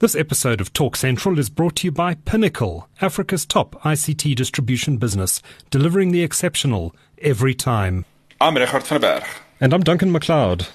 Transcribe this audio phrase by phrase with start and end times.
[0.00, 4.96] This episode of Talk Central is brought to you by Pinnacle, Africa's top ICT distribution
[4.96, 8.06] business, delivering the exceptional every time.
[8.40, 9.24] I'm Regardt van Berg.
[9.60, 10.70] And I'm Duncan McLeod.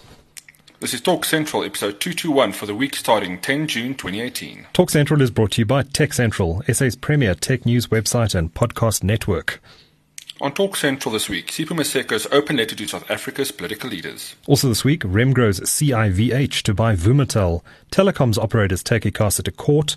[0.80, 4.68] This is Talk Central, episode 221 for the week starting 10 June 2018.
[4.74, 8.54] Talk Central is brought to you by Tech Central, SA's premier tech news website and
[8.54, 9.60] podcast network.
[10.42, 14.36] On Talk Central this week, Sipho Maseko's open letter to South Africa's political leaders.
[14.48, 17.62] Also this week, Remgro's CIVH to buy Vumatel.
[17.90, 19.96] Telecoms operators take ICASA to court.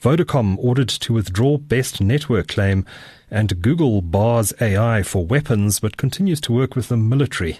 [0.00, 2.86] Vodacom ordered to withdraw best network claim.
[3.32, 7.58] And Google bars AI for weapons but continues to work with the military.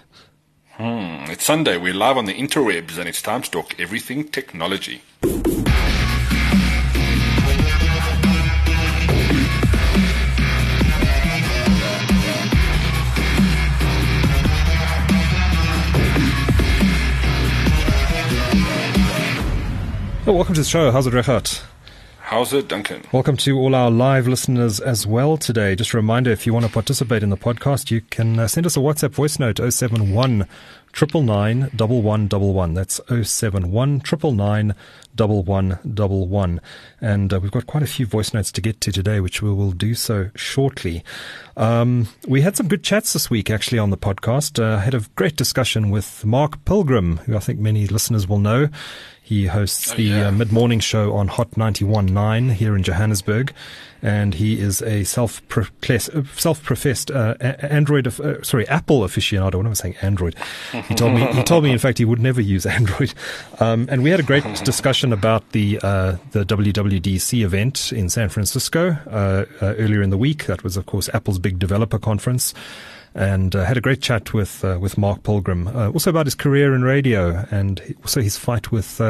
[0.74, 1.78] Hmm, it's Sunday.
[1.78, 5.02] We're live on the interwebs and it's time to talk everything technology.
[20.30, 20.92] Well, welcome to the show.
[20.92, 21.60] How's it, Regardt?
[22.20, 23.02] How's it, Duncan?
[23.10, 25.74] Welcome to all our live listeners as well today.
[25.74, 28.64] Just a reminder if you want to participate in the podcast, you can uh, send
[28.64, 30.46] us a WhatsApp voice note 071
[31.02, 34.74] 999 That's 071 999
[37.00, 39.52] And uh, we've got quite a few voice notes to get to today, which we
[39.52, 41.04] will do so shortly.
[41.56, 44.62] Um, we had some good chats this week, actually, on the podcast.
[44.62, 48.68] Uh, had a great discussion with Mark Pilgrim, who I think many listeners will know.
[49.30, 50.26] He hosts oh, the yeah.
[50.26, 53.54] uh, mid morning show on Hot 91.9 here in Johannesburg.
[54.02, 59.54] And he is a self professed uh, Android, uh, sorry, Apple aficionado.
[59.54, 60.34] When I was saying Android,
[60.88, 63.14] he told me he told me in fact he would never use Android.
[63.60, 68.28] Um, and we had a great discussion about the uh, the WWDC event in San
[68.28, 70.46] Francisco uh, uh, earlier in the week.
[70.46, 72.54] That was, of course, Apple's big developer conference
[73.14, 76.34] and uh, had a great chat with uh, with Mark Pilgrim, uh, also about his
[76.34, 79.00] career in radio and also his fight with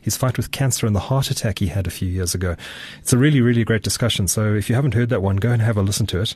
[0.00, 2.56] his fight with cancer and the heart attack he had a few years ago.
[3.00, 4.28] It's a really really great discussion.
[4.28, 6.34] So if you haven't heard that one, go and have a listen to it.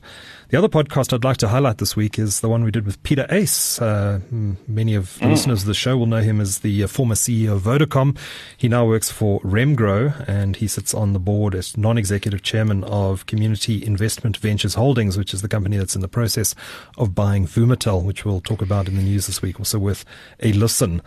[0.51, 3.01] The other podcast I'd like to highlight this week is the one we did with
[3.05, 3.80] Peter Uys.
[3.80, 4.19] Uh,
[4.67, 5.30] many of the mm.
[5.30, 8.19] listeners of the show will know him as the uh, former CEO of Vodacom.
[8.57, 13.27] He now works for Remgro and he sits on the board as non-executive chairman of
[13.27, 16.57] Community Investment Ventures Holdings, which is the company that's in the process
[16.98, 20.05] of buying Vumatel, which we'll talk about in the news this week, also with
[20.41, 21.01] a listen.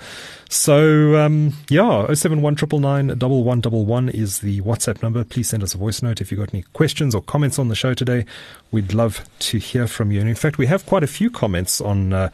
[0.48, 5.26] So, um, yeah, 071 999 is the WhatsApp number.
[5.26, 7.76] Please send us a voice note if you've got any questions or comments on the
[7.76, 8.26] show today.
[8.74, 10.20] We'd love to hear from you.
[10.20, 12.30] And in fact, we have quite a few comments on, uh,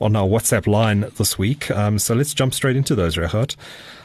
[0.00, 1.68] on our WhatsApp line this week.
[1.70, 3.56] Um, so let's jump straight into those, Regardt.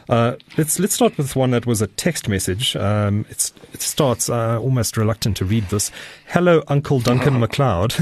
[0.08, 2.76] Uh, let's let's start with one that was a text message.
[2.76, 5.90] Um, it starts uh, almost reluctant to read this.
[6.26, 7.96] Hello, Uncle Duncan McLeod.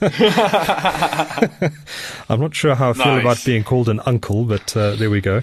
[2.30, 3.20] I'm not sure how I feel nice.
[3.20, 5.42] about being called an uncle, but uh, there we go.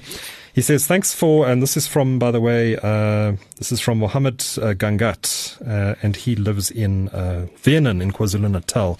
[0.56, 4.00] He says, thanks for, and this is from, by the way, uh, this is from
[4.00, 8.98] Mohammed uh, Gangat, uh, and he lives in uh, in KwaZulu Natal.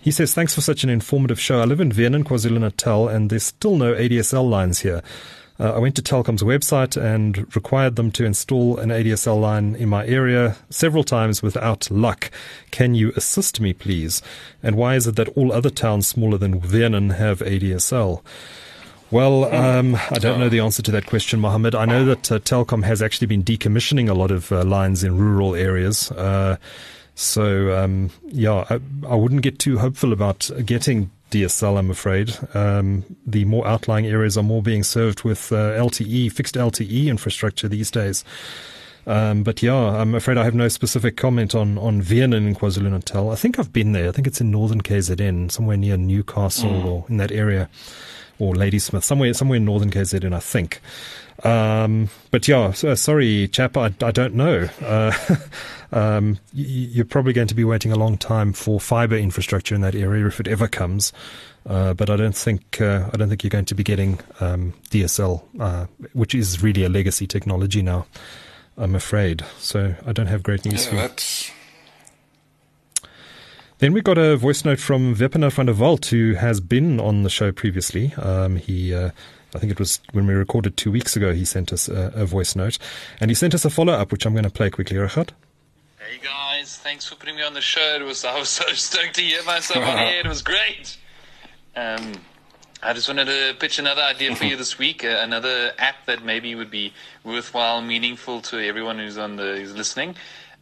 [0.00, 1.60] He says, thanks for such an informative show.
[1.60, 5.00] I live in Vernon, KwaZulu Natal, and there's still no ADSL lines here.
[5.60, 9.88] Uh, I went to Telkom's website and required them to install an ADSL line in
[9.88, 12.28] my area several times without luck.
[12.72, 14.20] Can you assist me, please?
[14.64, 18.20] And why is it that all other towns smaller than Vernon have ADSL?
[19.10, 21.74] Well, um, I don't know the answer to that question, Mohammed.
[21.74, 25.16] I know that uh, Telkom has actually been decommissioning a lot of uh, lines in
[25.16, 26.10] rural areas.
[26.12, 26.58] Uh,
[27.14, 32.36] so, um, yeah, I, I, wouldn't get too hopeful about getting DSL, I'm afraid.
[32.54, 37.66] Um, the more outlying areas are more being served with uh, LTE, fixed LTE infrastructure
[37.66, 38.24] these days.
[39.06, 42.90] Um, but yeah, I'm afraid I have no specific comment on, on Vernon in KwaZulu
[42.90, 43.30] Natal.
[43.30, 44.10] I think I've been there.
[44.10, 46.84] I think it's in northern KZN, somewhere near Newcastle mm.
[46.84, 47.70] or in that area,
[48.38, 50.80] or Ladysmith, somewhere, somewhere in northern KZN, I think.
[51.44, 54.68] Um, but yeah, so, sorry, chap, I, I don't know.
[54.82, 55.12] Uh,
[55.92, 59.94] um, you're probably going to be waiting a long time for fiber infrastructure in that
[59.94, 61.12] area if it ever comes.
[61.66, 64.72] Uh, but I don't think uh, I don't think you're going to be getting um,
[64.90, 68.06] DSL, uh, which is really a legacy technology now.
[68.78, 69.44] I'm afraid.
[69.58, 71.57] So I don't have great news yeah, for you.
[73.78, 77.22] Then we got a voice note from Wepener van der Walt, who has been on
[77.22, 78.12] the show previously.
[78.14, 79.10] Um, he uh,
[79.54, 82.26] I think it was when we recorded two weeks ago, he sent us a, a
[82.26, 82.78] voice note.
[83.20, 85.30] And he sent us a follow up, which I'm going to play quickly, Regardt.
[85.98, 87.96] Hey guys, thanks for putting me on the show.
[88.00, 90.20] It was I was so stoked to hear myself on air.
[90.20, 90.96] It was great.
[91.76, 92.14] Um,
[92.82, 95.04] I just wanted to pitch another idea for you this week.
[95.04, 96.92] Uh, another app that maybe would be
[97.24, 100.16] worthwhile, meaningful to everyone who's on the who's listening.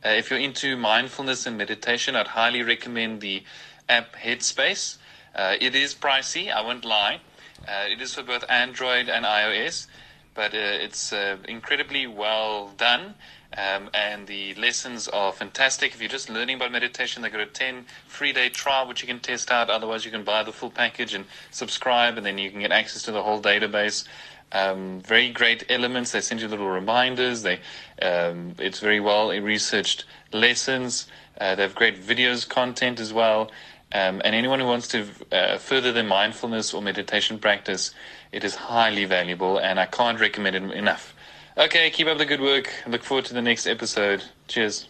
[0.06, 3.42] Uh, if you're into mindfulness and meditation, I'd highly recommend the
[3.88, 4.98] app Headspace.
[5.34, 7.18] Uh, it is pricey, I won't lie.
[7.66, 9.88] Uh, it is for both Android and iOS.
[10.32, 13.14] but uh, it's uh, incredibly well done.
[13.56, 15.92] Um, and the lessons are fantastic.
[15.92, 19.08] If you're just learning about meditation, they've got a 10 free day trial which you
[19.08, 19.70] can test out.
[19.70, 23.02] Otherwise, you can buy the full package and subscribe, and then you can get access
[23.04, 24.06] to the whole database.
[24.52, 26.12] Um, very great elements.
[26.12, 27.42] They send you little reminders.
[27.42, 27.60] They,
[28.00, 31.08] um, it's very well researched lessons.
[31.40, 33.50] Uh, they have great videos content as well.
[33.92, 37.94] Um, and anyone who wants to uh, further their mindfulness or meditation practice,
[38.32, 41.14] it is highly valuable, and I can't recommend it enough.
[41.56, 42.72] Okay, keep up the good work.
[42.86, 44.24] Look forward to the next episode.
[44.48, 44.88] Cheers.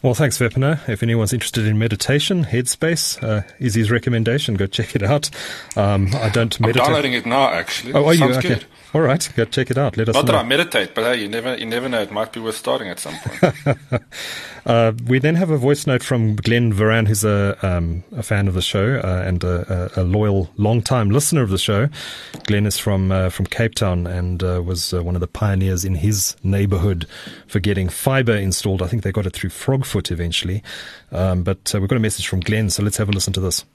[0.00, 0.88] Well, thanks, Wepener.
[0.88, 4.54] If anyone's interested in meditation, Headspace uh, is his recommendation.
[4.54, 5.28] Go check it out.
[5.76, 6.82] Um, I don't meditate.
[6.82, 7.94] I'm downloading it now, actually.
[7.94, 8.38] Oh, are Sounds you?
[8.38, 8.48] Okay.
[8.60, 8.64] Good.
[8.94, 9.98] All right, go check it out.
[9.98, 10.32] Let us Not know.
[10.32, 12.00] that I meditate, but hey, you never, you never know.
[12.00, 14.02] It might be worth starting at some point.
[14.66, 18.48] uh, we then have a voice note from Glenn Varan, who's a, um, a fan
[18.48, 21.88] of the show uh, and a, a, loyal, long-time listener of the show.
[22.44, 25.84] Glenn is from uh, from Cape Town and uh, was uh, one of the pioneers
[25.84, 27.06] in his neighborhood
[27.46, 28.80] for getting fiber installed.
[28.80, 30.62] I think they got it through Frogfoot eventually.
[31.12, 33.40] Um, but uh, we've got a message from Glenn, so let's have a listen to
[33.40, 33.66] this.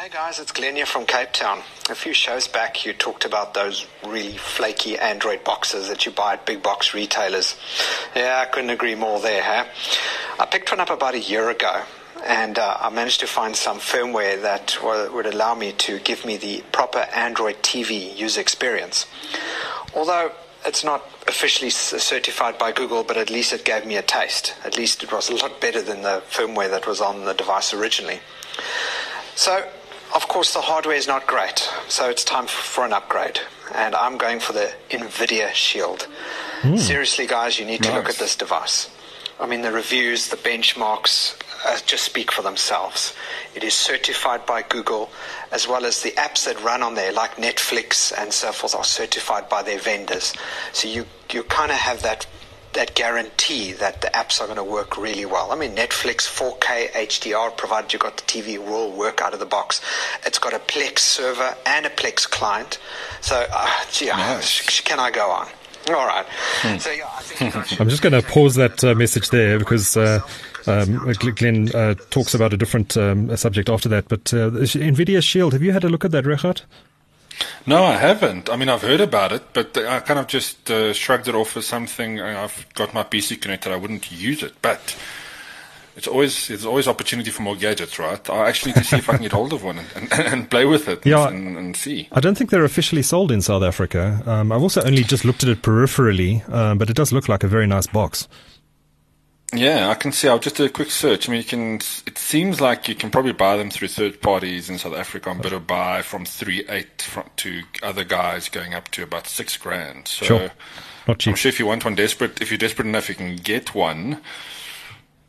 [0.00, 1.58] Hey guys, it's Glenn here from Cape Town.
[1.90, 6.32] A few shows back, you talked about those really flaky Android boxes that you buy
[6.32, 7.54] at big box retailers.
[8.16, 9.66] Yeah, I couldn't agree more there, huh?
[10.38, 11.82] I picked one up about a year ago,
[12.24, 16.24] and uh, I managed to find some firmware that w- would allow me to give
[16.24, 19.04] me the proper Android TV user experience.
[19.94, 20.32] Although
[20.64, 24.54] it's not officially certified by Google, but at least it gave me a taste.
[24.64, 27.74] At least it was a lot better than the firmware that was on the device
[27.74, 28.20] originally.
[29.34, 29.68] So
[30.14, 33.40] of course, the hardware is not great, so it's time for an upgrade.
[33.74, 36.08] And I'm going for the NVIDIA Shield.
[36.62, 36.78] Mm.
[36.78, 37.96] Seriously, guys, you need to nice.
[37.96, 38.90] look at this device.
[39.38, 43.14] I mean, the reviews, the benchmarks uh, just speak for themselves.
[43.54, 45.10] It is certified by Google,
[45.52, 48.84] as well as the apps that run on there, like Netflix and so forth, are
[48.84, 50.34] certified by their vendors.
[50.72, 52.26] So you, you kind of have that
[52.72, 55.50] that guarantee that the apps are going to work really well.
[55.50, 59.46] I mean, Netflix 4K HDR, provided you've got the TV, will work out of the
[59.46, 59.80] box.
[60.24, 62.78] It's got a Plex server and a Plex client.
[63.20, 64.80] So, uh, gee, nice.
[64.80, 65.48] can I go on?
[65.88, 66.26] All right.
[66.60, 66.78] Hmm.
[66.78, 70.20] So, yeah, I think I'm just going to pause that uh, message there because uh,
[70.66, 74.08] um, Glenn uh, talks about a different um, subject after that.
[74.08, 76.62] But uh, NVIDIA Shield, have you had a look at that, Regardt?
[77.66, 78.50] No, I haven't.
[78.50, 81.56] I mean, I've heard about it, but I kind of just uh, shrugged it off
[81.56, 82.20] as something.
[82.20, 83.72] I've got my PC connected.
[83.72, 84.96] I wouldn't use it, but
[85.96, 88.30] it's always there's always opportunity for more gadgets, right?
[88.30, 90.50] I actually need to see if I can get hold of one and, and, and
[90.50, 92.08] play with it yeah, and, and, see.
[92.12, 94.22] I don't think they're officially sold in South Africa.
[94.26, 97.42] Um, I've also only just looked at it peripherally, um, but it does look like
[97.44, 98.28] a very nice box.
[99.52, 100.28] Yeah, I can see.
[100.28, 101.28] I'll just do a quick search.
[101.28, 101.74] I mean, you can.
[102.06, 105.40] It seems like you can probably buy them through third parties in South Africa on
[105.66, 110.06] buy from three eight from, to other guys going up to about six grand.
[110.06, 110.50] So sure.
[111.08, 111.32] Not cheap.
[111.32, 114.20] I'm sure if you want one desperate, if you're desperate enough, you can get one.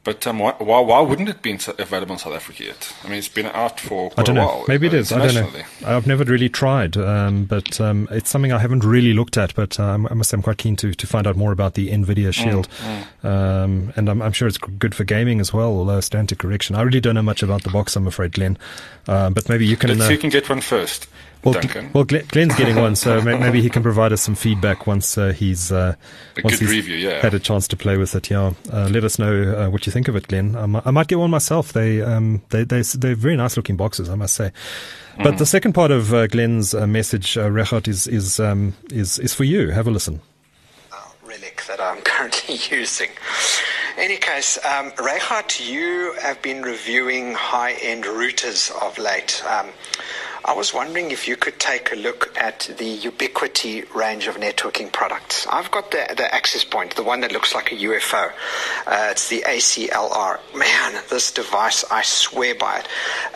[0.04, 2.92] But um, why, why, why wouldn't it be in, available in South Africa yet?
[3.04, 4.48] I mean, it's been out for quite I don't a know.
[4.48, 4.66] while.
[4.68, 5.12] Maybe it is.
[5.12, 5.64] I don't know.
[5.86, 9.54] I've never really tried, um, but um, it's something I haven't really looked at.
[9.54, 11.92] But um, I must say I'm quite keen to, to find out more about the
[11.92, 12.68] NVIDIA Shield.
[12.70, 13.98] Mm, mm.
[13.98, 16.76] and I'm, I'm, sure it's good for gaming as well, although I stand to correction.
[16.76, 18.58] I really don't know much about the box, I'm afraid, Glenn.
[19.08, 19.90] Uh, but maybe you can...
[19.90, 21.08] Let's uh, see you can get one first.
[21.44, 21.60] Well,
[21.94, 25.72] well, Glenn's getting one, so maybe he can provide us some feedback once uh, he's
[25.72, 25.96] uh,
[26.38, 27.20] a once he's review, yeah.
[27.20, 28.30] had a chance to play with it.
[28.30, 30.56] Yeah, uh, let us know uh, what you think of it, Glenn.
[30.56, 31.74] I might, I might get one myself.
[31.74, 34.52] They um, they they they're very nice looking boxes, I must say.
[35.18, 35.24] Mm.
[35.24, 39.18] But the second part of uh, Glenn's uh, message, uh, Regardt, is is um, is
[39.18, 39.70] is for you.
[39.70, 40.22] Have a listen.
[40.94, 43.10] Oh, relic that I'm currently using.
[43.98, 49.44] In any case, um, Regardt, you have been reviewing high-end routers of late.
[49.46, 49.68] Um,
[50.44, 54.92] I was wondering if you could take a look at the Ubiquiti range of networking
[54.92, 55.46] products.
[55.46, 58.32] I've got the, the access point, the one that looks like a UFO.
[58.88, 60.40] Uh, it's the ACLR.
[60.58, 62.88] Man, this device, I swear by it.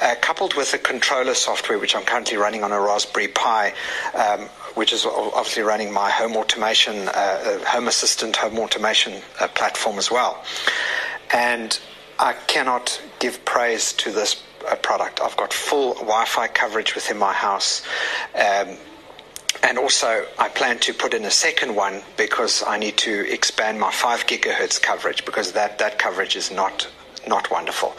[0.02, 3.74] Uh, coupled with the controller software, which I'm currently running on a Raspberry Pi,
[4.16, 4.42] um,
[4.74, 10.00] which is obviously running my home automation, uh, uh home assistant, home automation uh, platform
[10.00, 10.44] as well.
[11.32, 11.80] And
[12.18, 15.22] I cannot give praise to this a product.
[15.22, 17.82] I've got full Wi-Fi coverage within my house.
[18.34, 18.78] Um,
[19.64, 23.80] and also, I plan to put in a second one because I need to expand
[23.80, 26.88] my 5 gigahertz coverage because that, that coverage is not
[27.28, 27.96] not wonderful.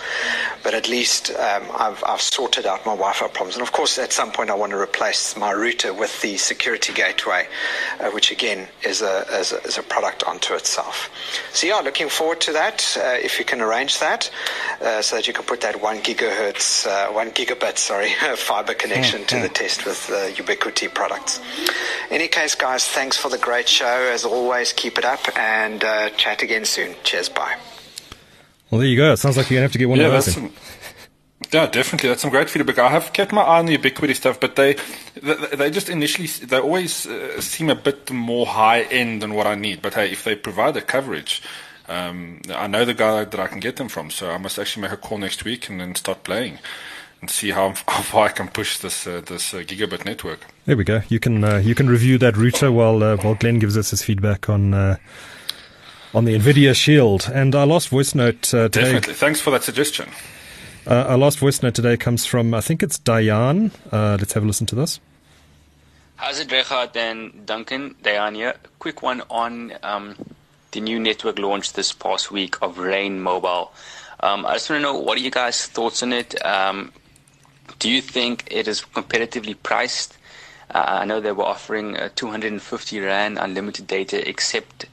[0.63, 3.57] But at least um, I've, I've sorted out my Wi-Fi problems.
[3.57, 6.93] And of course, at some point, I want to replace my router with the security
[6.93, 7.47] gateway,
[8.01, 11.11] uh, which again is a, is a, is a product onto itself.
[11.53, 12.97] So yeah, looking forward to that.
[12.99, 14.31] Uh, if you can arrange that,
[14.81, 19.21] uh, so that you can put that one gigahertz, uh, one gigabit, sorry, fiber connection
[19.21, 19.37] mm-hmm.
[19.37, 21.41] to the test with the Ubiquiti products.
[22.11, 24.11] Any case, guys, thanks for the great show.
[24.13, 26.95] As always, keep it up and uh, chat again soon.
[27.05, 27.57] Cheers, bye.
[28.71, 29.13] Well, there you go.
[29.13, 30.37] It sounds like you're going to have to get one yeah, of those.
[31.53, 32.09] Yeah, definitely.
[32.09, 32.79] That's some great feedback.
[32.79, 34.77] I have kept my eye on the Ubiquiti stuff, but they
[35.23, 39.47] they, they just initially they always uh, seem a bit more high end than what
[39.47, 39.83] I need.
[39.83, 41.43] But hey, if they provide the coverage,
[41.89, 44.83] um, I know the guy that I can get them from, so I must actually
[44.83, 46.59] make a call next week and then start playing
[47.21, 50.41] and see how, how far I can push this uh, this uh, gigabit network.
[50.65, 51.03] There we go.
[51.09, 54.03] You can uh, you can review that router while uh, while Glenn gives us his
[54.03, 54.97] feedback on uh,
[56.17, 57.31] on the NVIDIA Shield.
[57.33, 58.85] And our last voice note uh, today.
[58.85, 59.15] Definitely.
[59.15, 60.09] Thanks for that suggestion.
[60.87, 63.71] Uh, our last voice note today comes from, I think it's Diane.
[63.93, 64.99] Uh, let's have a listen to this.
[66.17, 67.97] How's it, Regardt and Duncan?
[68.03, 68.55] Diane here.
[68.79, 70.17] Quick one on um,
[70.71, 73.71] the new network launch this past week of Rain Mobile.
[74.21, 76.43] Um, I just want to know what are you guys' thoughts on it?
[76.47, 76.93] Um,
[77.79, 80.17] do you think it is competitively priced?
[80.71, 84.87] Uh, I know they were offering uh, 250 Rand unlimited data, except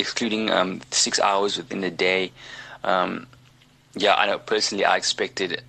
[0.00, 2.32] excluding um, six hours within the day.
[2.84, 3.26] Um,
[3.94, 5.62] yeah, I know personally I expected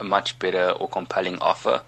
[0.00, 1.82] a much better or compelling offer.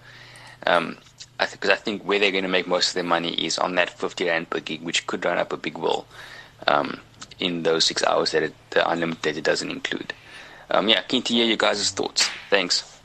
[0.66, 0.98] Um,
[1.38, 3.74] I because I think where they're going to make most of their money is on
[3.74, 6.06] that 50 rand per gig, which could run up a big bill
[6.66, 7.00] um,
[7.38, 10.12] in those six hours that it, the unlimited doesn't include.
[10.70, 12.28] Um, yeah, keen to hear you guys' thoughts.
[12.50, 12.95] Thanks.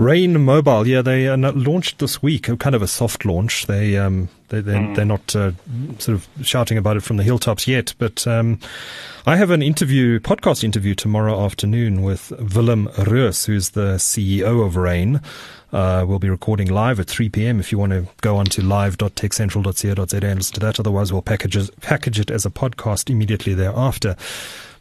[0.00, 3.66] Rain Mobile, yeah, they uh, launched this week, kind of a soft launch.
[3.66, 4.96] They um, they they're, mm.
[4.96, 5.52] they're not uh,
[5.98, 8.58] sort of shouting about it from the hilltops yet, but um,
[9.26, 14.76] I have an interview, podcast interview tomorrow afternoon with Willem Roos, who's the CEO of
[14.76, 15.20] Rain.
[15.70, 17.60] Uh, we'll be recording live at 3 p.m.
[17.60, 21.58] If you want to go on to live.techcentral.co.za and listen to that, otherwise we'll package
[21.58, 24.16] it, package it as a podcast immediately thereafter.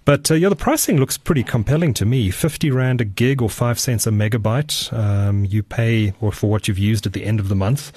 [0.10, 2.32] But uh, yeah, the pricing looks pretty compelling to me.
[2.32, 4.92] 50 Rand a gig or 5 cents a megabyte.
[4.92, 7.92] Um, you pay or for what you've used at the end of the month.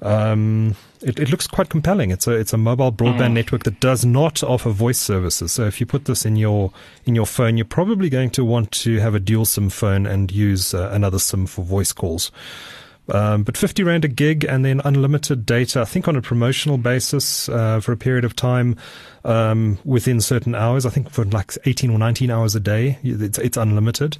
[0.00, 2.12] Um, it, it, looks quite compelling.
[2.12, 3.32] It's a it's a mobile broadband mm.
[3.32, 5.50] network that does not offer voice services.
[5.50, 6.70] So if you put this in your
[7.04, 10.30] in your phone, you're probably going to want to have a dual SIM phone and
[10.30, 12.30] use uh, another SIM for voice calls.
[13.10, 16.78] Um, but 50 Rand a gig and then unlimited data, I think on a promotional
[16.78, 18.76] basis uh, for a period of time
[19.24, 20.86] um, within certain hours.
[20.86, 24.18] I think for like 18 or 19 hours a day, it's, it's unlimited.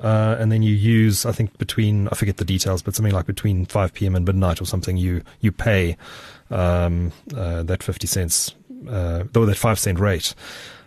[0.00, 3.26] Uh, and then you use, I think between, I forget the details, but something like
[3.26, 4.14] between 5 p.m.
[4.14, 5.96] and midnight or something, you, you pay
[6.50, 8.54] um, uh, that 50 cents,
[8.88, 10.34] uh, though that 5 cent rate.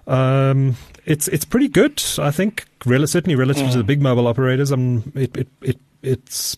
[0.07, 2.65] Um, it's it's pretty good, I think.
[2.85, 3.71] Rel- certainly relative mm.
[3.71, 6.57] to the big mobile operators, um, it, it, it it's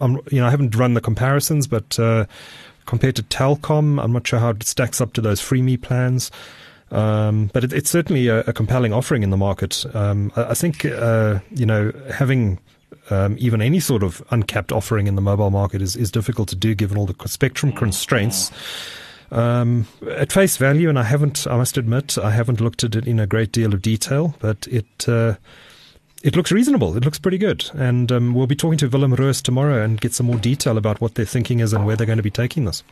[0.00, 2.26] I'm, you know, I haven't run the comparisons, but uh,
[2.86, 6.30] compared to Telkom, I'm not sure how it stacks up to those FreeMe plans.
[6.90, 9.84] Um, but it, it's certainly a, a, compelling offering in the market.
[9.92, 12.60] Um, I, I, think, uh, you know, having
[13.10, 16.56] um, even any sort of uncapped offering in the mobile market is, is difficult to
[16.56, 18.52] do given all the spectrum constraints.
[19.32, 23.08] Um, at face value, and I haven't, I must admit, I haven't looked at it
[23.08, 25.34] in a great deal of detail, but it, uh,
[26.22, 26.96] it looks reasonable.
[26.96, 27.70] It looks pretty good.
[27.74, 31.00] And um, we'll be talking to Willem Roos tomorrow and get some more detail about
[31.00, 32.82] what their thinking is and where they're going to be taking this.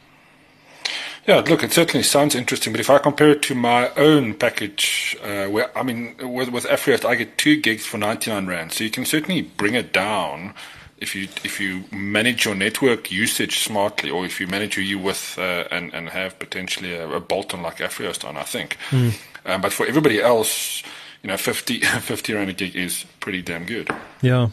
[1.26, 2.72] Yeah, look, it certainly sounds interesting.
[2.72, 6.64] But if I compare it to my own package, uh, where I mean, with, with
[6.66, 8.72] Afrihost, I get two gigs for 99 Rand.
[8.72, 10.52] So you can certainly bring it down
[10.98, 15.36] if you if you manage your network usage smartly, or if you manage your with
[15.38, 18.76] uh, and and have potentially a, a bolt on like Afrihost on, I think.
[18.90, 19.14] Mm.
[19.46, 20.82] Um, but for everybody else,
[21.24, 23.88] you know, 50, 50 rand a gig is pretty damn good.
[24.20, 24.50] Yeah.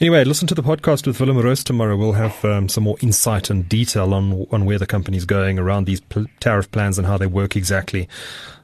[0.00, 1.96] Anyway, listen to the podcast with Willem Roos tomorrow.
[1.96, 5.86] We'll have um, some more insight and detail on on where the company's going around
[5.86, 8.08] these pl- tariff plans and how they work exactly.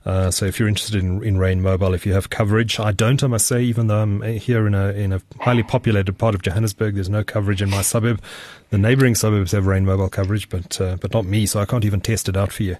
[0.07, 3.21] Uh, so if you're interested in, in Rain Mobile, if you have coverage, I don't,
[3.25, 6.43] I must say, even though I'm here in a in a highly populated part of
[6.43, 8.23] Johannesburg, there's no coverage in my suburb.
[8.71, 11.85] The neighbouring suburbs have Rain Mobile coverage, but uh, but not me, so I can't
[11.85, 12.77] even test it out for you.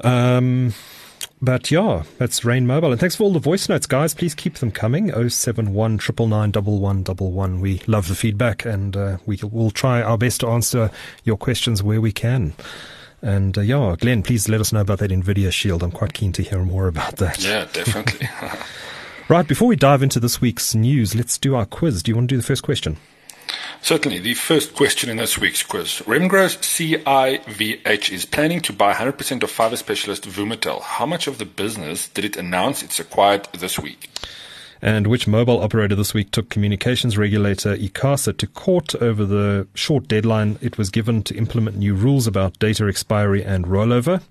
[0.00, 0.74] Um,
[1.40, 2.92] but yeah, that's Rain Mobile.
[2.92, 4.14] And thanks for all the voice notes, guys.
[4.14, 5.12] Please keep them coming.
[5.12, 10.90] 071 999 We love the feedback and uh, we will try our best to answer
[11.24, 12.54] your questions where we can.
[13.22, 15.82] And uh, yeah, Glenn, please let us know about that NVIDIA Shield.
[15.82, 17.42] I'm quite keen to hear more about that.
[17.42, 18.28] Yeah, definitely.
[19.28, 22.02] right, before we dive into this week's news, let's do our quiz.
[22.02, 22.96] Do you want to do the first question?
[23.82, 24.18] Certainly.
[24.20, 26.02] The first question in this week's quiz.
[26.06, 30.82] Remgro CIVH is planning to buy 100% of fiber specialist Vumatel.
[30.82, 34.10] How much of the business did it announce it's acquired this week?
[34.82, 40.06] And which mobile operator this week took communications regulator ICASA to court over the short
[40.08, 44.22] deadline it was given to implement new rules about data expiry and rollover?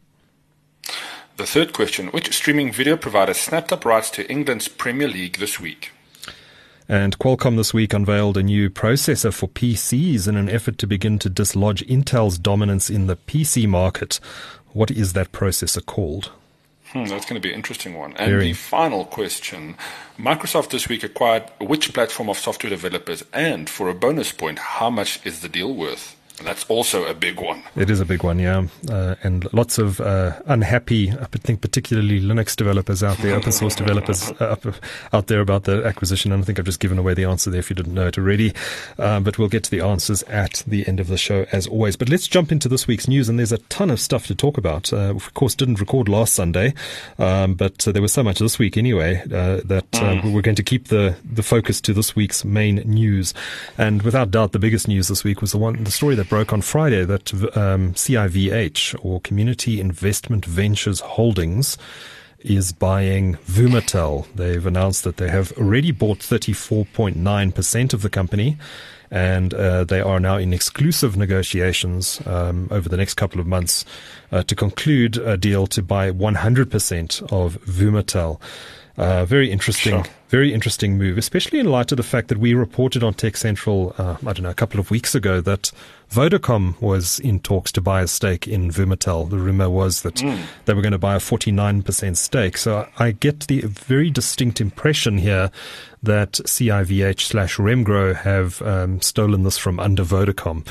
[1.37, 5.59] The third question Which streaming video provider snapped up rights to England's Premier League this
[5.59, 5.91] week?
[6.87, 11.17] And Qualcomm this week unveiled a new processor for PCs in an effort to begin
[11.19, 14.19] to dislodge Intel's dominance in the PC market.
[14.73, 16.31] What is that processor called?
[16.91, 18.13] Hmm, that's going to be an interesting one.
[18.17, 18.47] And Very.
[18.47, 19.75] the final question
[20.19, 23.23] Microsoft this week acquired which platform of software developers?
[23.33, 26.14] And for a bonus point, how much is the deal worth?
[26.37, 27.63] And that's also a big one.
[27.75, 28.67] It is a big one, yeah.
[28.89, 33.75] Uh, and lots of uh, unhappy, I think, particularly Linux developers out there, open source
[33.75, 34.57] developers uh,
[35.13, 36.33] out there about the acquisition.
[36.33, 38.17] And I think I've just given away the answer there if you didn't know it
[38.17, 38.53] already.
[38.99, 41.95] Um, but we'll get to the answers at the end of the show, as always.
[41.95, 43.29] But let's jump into this week's news.
[43.29, 44.91] And there's a ton of stuff to talk about.
[44.91, 46.73] Uh, of course, didn't record last Sunday,
[47.17, 50.33] um, but uh, there was so much this week anyway uh, that mm.
[50.33, 53.33] we're going to keep the, the focus to this week's main news.
[53.77, 56.51] And without doubt, the biggest news this week was the one, the story that broke
[56.51, 61.77] on Friday that um, CIVH or Community Investment Ventures Holdings
[62.39, 64.27] is buying Vumatel.
[64.35, 68.57] They've announced that they have already bought 34.9% of the company
[69.11, 73.85] and uh, they are now in exclusive negotiations um, over the next couple of months
[74.31, 78.39] uh, to conclude a deal to buy 100% of Vumatel.
[78.97, 80.13] Uh, very interesting, sure.
[80.29, 83.93] very interesting move, especially in light of the fact that we reported on Tech Central,
[83.97, 85.71] uh, I don't know, a couple of weeks ago that
[86.11, 89.29] Vodacom was in talks to buy a stake in Vumatel.
[89.29, 90.41] The rumor was that mm.
[90.65, 92.57] they were going to buy a 49% stake.
[92.57, 95.51] So I get the very distinct impression here
[96.05, 100.65] that CIVH slash Remgro have um, stolen this from under Vodacom.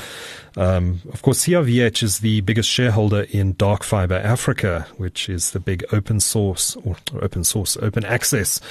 [0.57, 5.59] Um, of course, CIVH is the biggest shareholder in Dark Fiber Africa, which is the
[5.59, 8.61] big open source or open source, open access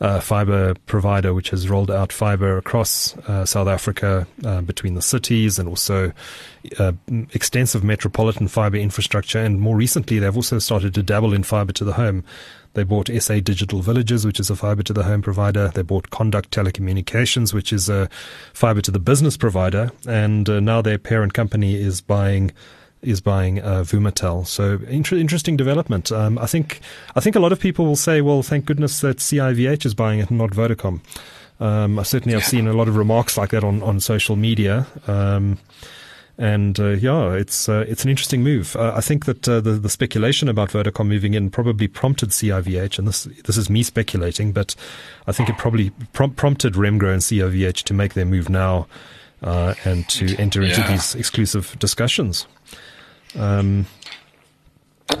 [0.00, 5.02] uh, fiber provider, which has rolled out fiber across uh, South Africa uh, between the
[5.02, 6.12] cities and also
[6.78, 6.92] uh,
[7.32, 9.38] extensive metropolitan fiber infrastructure.
[9.38, 12.24] And more recently, they've also started to dabble in fiber to the home.
[12.74, 15.68] They bought SA Digital Villages, which is a fiber to the home provider.
[15.68, 18.08] They bought Conduct Telecommunications, which is a
[18.52, 19.90] fiber to the business provider.
[20.06, 22.52] And uh, now their parent company is buying
[23.02, 24.46] is buying uh, Vumatel.
[24.46, 26.12] So inter- interesting development.
[26.12, 26.80] Um, I think
[27.16, 30.20] I think a lot of people will say, well, thank goodness that CIVH is buying
[30.20, 31.00] it and not Vodacom.
[31.60, 34.86] Um, I certainly have seen a lot of remarks like that on, on social media.
[35.06, 35.58] Um,
[36.40, 38.74] and uh, yeah, it's uh, it's an interesting move.
[38.74, 42.98] Uh, I think that uh, the the speculation about Vodacom moving in probably prompted CIVH,
[42.98, 44.74] and this this is me speculating, but
[45.26, 48.86] I think it probably prom- prompted Remgro and CIVH to make their move now
[49.42, 50.90] uh, and to enter into yeah.
[50.90, 52.46] these exclusive discussions.
[53.38, 53.84] Um,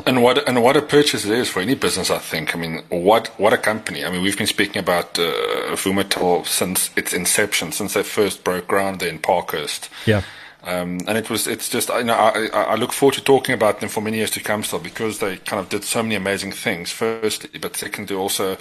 [0.06, 2.56] and what and what a purchase it is for any business, I think.
[2.56, 4.06] I mean, what what a company.
[4.06, 5.32] I mean, we've been speaking about uh,
[5.76, 9.90] Vumatel since its inception, since they first broke ground there in Parkhurst.
[10.06, 10.22] Yeah.
[10.62, 13.80] Um, and it was, it's just, you know, I, I, look forward to talking about
[13.80, 16.52] them for many years to come still because they kind of did so many amazing
[16.52, 18.58] things, firstly, but secondly also,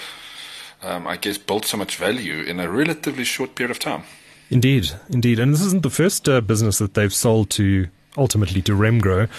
[0.82, 4.04] um, I guess, built so much value in a relatively short period of time.
[4.50, 5.40] Indeed, indeed.
[5.40, 9.30] And this isn't the first uh, business that they've sold to, ultimately to Remgro.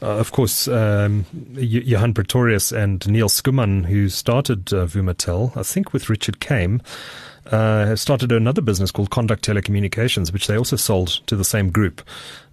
[0.00, 5.92] Uh, of course, um, Johan Pretorius and Niel Schoeman, who started uh, Vumatel, I think
[5.92, 6.80] with Richard Kame,
[7.46, 11.70] uh, has started another business called Conduct Telecommunications, which they also sold to the same
[11.70, 12.02] group.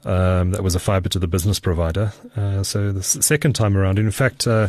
[0.03, 2.11] Um, that was a fiber to the business provider.
[2.35, 4.67] Uh, so the second time around, in fact, uh,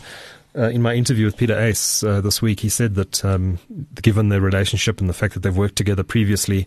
[0.56, 3.58] uh, in my interview with Peter Uys uh, this week, he said that um,
[4.00, 6.66] given their relationship and the fact that they've worked together previously,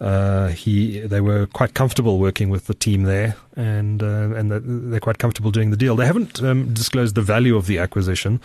[0.00, 5.00] uh, he they were quite comfortable working with the team there, and uh, and they're
[5.00, 5.96] quite comfortable doing the deal.
[5.96, 8.40] They haven't um, disclosed the value of the acquisition.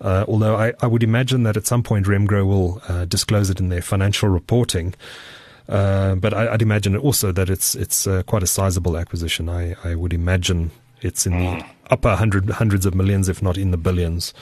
[0.00, 3.60] Uh, although I, I, would imagine that at some point Remgro will uh, disclose it
[3.60, 4.94] in their financial reporting.
[5.68, 9.48] Uh, but I, would imagine also that it's it's uh, quite a sizable acquisition.
[9.48, 10.70] I, I would imagine
[11.02, 11.70] it's in the mm.
[11.90, 14.32] upper hundred hundreds of millions, if not in the billions.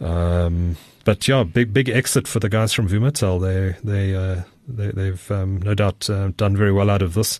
[0.00, 3.40] Um, but yeah, big big exit for the guys from Vumatel.
[3.40, 7.38] They they, uh, they have um, no doubt uh, done very well out of this.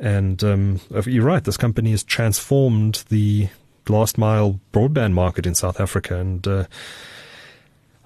[0.00, 1.42] And um, you're right.
[1.42, 3.48] This company has transformed the
[3.90, 6.18] last mile broadband market in South Africa.
[6.18, 6.64] And uh,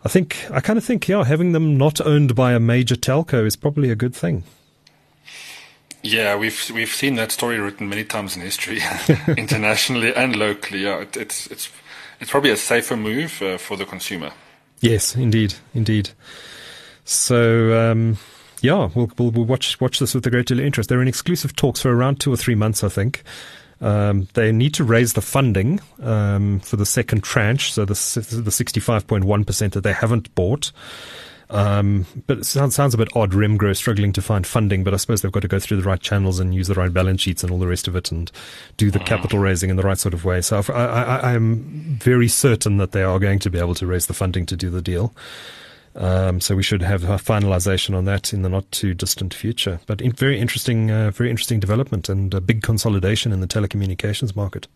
[0.04, 3.46] I think, I kind of think, yeah, having them not owned by a major telco
[3.46, 4.44] is probably a good thing.
[6.04, 8.80] Yeah, we've we've seen that story written many times in history,
[9.36, 10.82] internationally and locally.
[10.82, 11.70] Yeah, it, it's it's
[12.18, 14.32] it's probably a safer move uh, for the consumer.
[14.80, 16.10] Yes, indeed, indeed.
[17.04, 18.18] So um,
[18.62, 20.88] yeah, we'll, we'll, we'll watch watch this with a great deal of interest.
[20.88, 23.22] They're in exclusive talks for around two or three months, I think.
[23.82, 28.50] Um, they need to raise the funding um, for the second tranche, so the, the
[28.50, 30.70] 65.1% that they haven't bought.
[31.50, 33.32] Um, but it sounds, sounds a bit odd.
[33.32, 36.00] Remgro struggling to find funding, but I suppose they've got to go through the right
[36.00, 38.32] channels and use the right balance sheets and all the rest of it and
[38.78, 40.40] do the capital raising in the right sort of way.
[40.40, 43.86] So I, I, I am very certain that they are going to be able to
[43.86, 45.12] raise the funding to do the deal.
[45.94, 49.81] Um, so we should have a finalization on that in the not too distant future.
[49.87, 54.35] But in, very interesting, uh, very interesting development and a big consolidation in the telecommunications
[54.35, 54.68] market.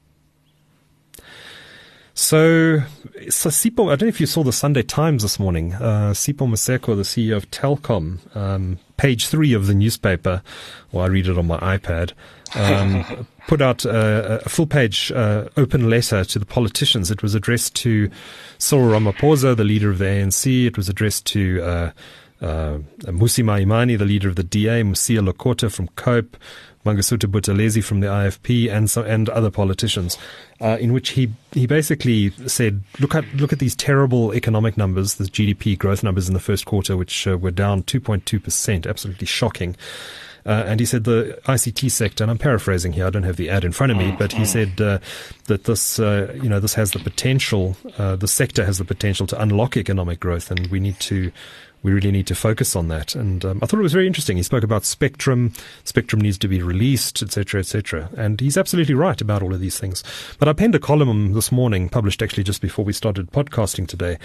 [2.27, 2.83] So,
[3.29, 5.75] so I don't know if you saw the Sunday Times this morning.
[5.75, 10.43] Uh, Sipho Maseko, the CEO of Telkom, um, page three of the newspaper,
[10.91, 12.15] well, I read it on my iPad,
[12.57, 17.13] um, put out a, a full page uh, open letter to the politicians.
[17.13, 18.11] It was addressed to
[18.59, 20.67] Cyril Ramaphosa, the leader of the ANC.
[20.67, 21.91] It was addressed to uh,
[22.41, 26.37] uh, Mmusi Maimane, the leader of the DA, Mosiuoa Lekota from COPE,
[26.85, 30.17] Mangosuthu Buthelezi from the IFP and so, and other politicians,
[30.61, 35.17] uh, in which he he basically said, look at look at these terrible economic numbers,
[35.17, 39.27] the GDP growth numbers in the first quarter, which uh, were down 2.2 percent, absolutely
[39.27, 39.77] shocking.
[40.47, 43.51] Uh, and he said the ICT sector, and I'm paraphrasing here, I don't have the
[43.51, 45.01] ad in front of me, but he said uh,
[45.47, 49.27] that this, uh, you know, this has the potential, uh, the sector has the potential
[49.27, 51.33] to unlock economic growth, and we need to
[51.87, 53.15] we really need to focus on that.
[53.15, 54.37] And um, I thought it was very interesting.
[54.37, 55.53] He spoke about spectrum.
[55.85, 58.11] Spectrum needs to be released, etc., etc.
[58.17, 60.03] And he's absolutely right about all of these things.
[60.41, 64.19] But I penned a column this morning, published actually just before we started podcasting today,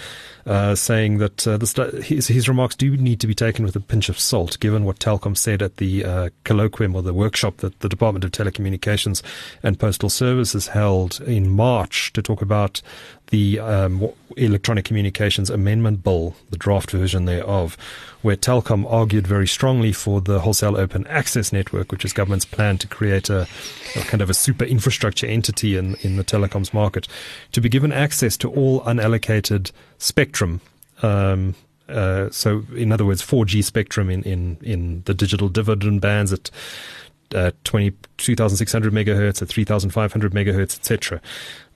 [0.44, 1.58] uh, saying that uh,
[2.00, 4.98] his, his, remarks do need to be taken with a pinch of salt, given what
[4.98, 9.22] Telkom said at the uh, colloquium or the workshop that the Department of Telecommunications
[9.62, 12.82] and Postal Services held in March to talk about
[13.28, 17.76] the um, Electronic Communications Amendment Bill, the draft version thereof,
[18.20, 22.78] where Telkom argued very strongly for the wholesale open access network, which is government's plan
[22.78, 23.46] to create a,
[23.96, 27.08] a kind of a super infrastructure entity in, in the telecoms market,
[27.52, 30.60] to be given access to all unallocated spectrum.
[31.02, 31.54] Um,
[31.88, 36.50] uh, so, in other words, 4G spectrum in, in, in the digital dividend bands at
[37.34, 41.20] uh, 20, 2600 megahertz, at 3500 megahertz, etc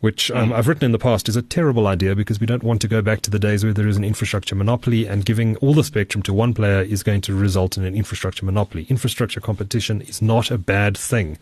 [0.00, 2.80] which um, I've written in the past is a terrible idea because we don't want
[2.82, 5.72] to go back to the days where there is an infrastructure monopoly and giving all
[5.72, 8.84] the spectrum to one player is going to result in an infrastructure monopoly.
[8.84, 11.38] Infrastructure competition is not a bad thing,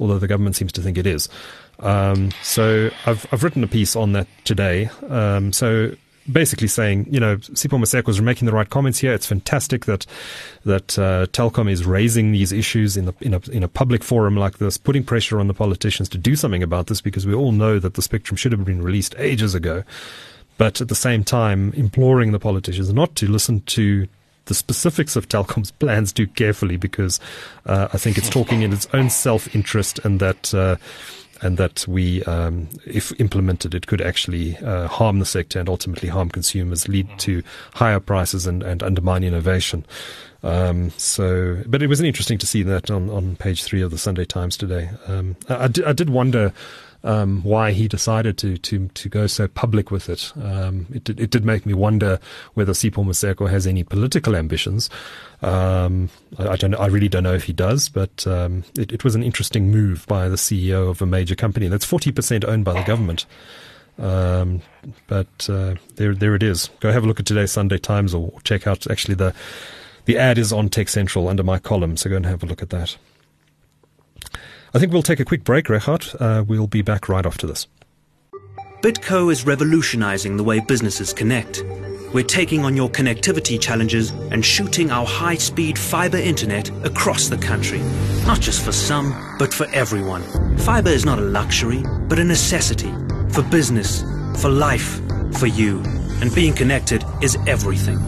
[0.00, 1.28] although the government seems to think it is.
[1.78, 4.90] Um, so I've, I've written a piece on that today.
[5.08, 5.92] Um, so
[6.30, 9.12] basically saying, you know, Sipho Maseko was making the right comments here.
[9.12, 10.06] It's fantastic that
[10.64, 14.36] that uh, Telkom is raising these issues in, the, in, a, in a public forum
[14.36, 17.52] like this, putting pressure on the politicians to do something about this because we all
[17.52, 19.82] know that the spectrum should have been released ages ago.
[20.58, 24.06] But at the same time, imploring the politicians not to listen to
[24.44, 27.18] the specifics of Telkom's plans too carefully because
[27.66, 30.54] uh, I think it's talking in its own self interest and that.
[30.54, 30.76] Uh,
[31.42, 36.08] and that we, um, if implemented, it could actually uh, harm the sector and ultimately
[36.08, 37.42] harm consumers, lead to
[37.74, 39.84] higher prices and, and undermine innovation.
[40.44, 43.98] Um, so, but it was interesting to see that on, on page three of the
[43.98, 44.90] Sunday Times today.
[45.06, 46.52] Um, I, I, did, I did wonder
[47.04, 50.32] um, why he decided to, to, to go so public with it.
[50.40, 52.20] Um, it, did, it did make me wonder
[52.54, 54.88] whether Sipho Maseko has any political ambitions.
[55.42, 56.74] Um, I, I, don't.
[56.74, 60.06] I really don't know if he does, but um, it, it, was an interesting move
[60.06, 63.26] by the CEO of a major company that's forty percent owned by the government.
[63.98, 64.62] Um,
[65.06, 66.70] but uh, there, there it is.
[66.80, 68.88] Go have a look at today's Sunday Times, or check out.
[68.88, 69.34] Actually, the
[70.04, 72.62] the ad is on Tech Central under my column, so go and have a look
[72.62, 72.96] at that.
[74.74, 76.16] I think we'll take a quick break, Regardt.
[76.18, 77.66] Uh, we'll be back right after this.
[78.80, 81.62] Bitco is revolutionizing the way businesses connect.
[82.14, 87.36] We're taking on your connectivity challenges and shooting our high speed fiber internet across the
[87.36, 87.80] country.
[88.26, 90.22] Not just for some, but for everyone.
[90.58, 92.92] Fiber is not a luxury, but a necessity
[93.30, 94.02] for business,
[94.40, 95.00] for life,
[95.38, 95.80] for you.
[96.20, 97.98] And being connected is everything.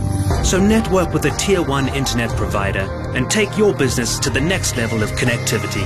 [0.44, 4.76] So network with a tier 1 internet provider and take your business to the next
[4.76, 5.84] level of connectivity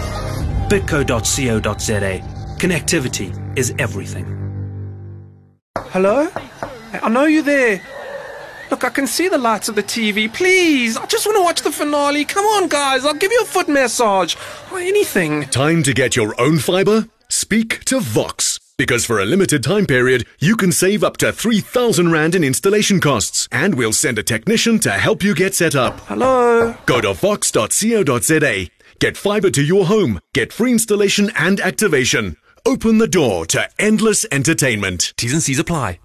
[0.69, 2.21] bitco.co.za.
[2.59, 4.35] Connectivity is everything.
[5.77, 6.29] Hello?
[6.93, 7.81] I know you're there.
[8.71, 10.33] Look, I can see the lights of the TV.
[10.33, 12.25] Please, I just want to watch the finale.
[12.25, 14.37] Come on, guys, I'll give you a foot massage
[14.71, 15.45] or anything.
[15.45, 17.09] Time to get your own fiber?
[17.29, 18.59] Speak to Vox.
[18.77, 23.01] Because for a limited time period, you can save up to 3,000 Rand in installation
[23.01, 25.99] costs, and we'll send a technician to help you get set up.
[26.01, 26.77] Hello?
[26.87, 28.69] Go to vox.co.za
[29.01, 30.19] Get fiber to your home.
[30.35, 32.37] Get free installation and activation.
[32.67, 35.15] Open the door to endless entertainment.
[35.17, 36.01] T's and C's apply.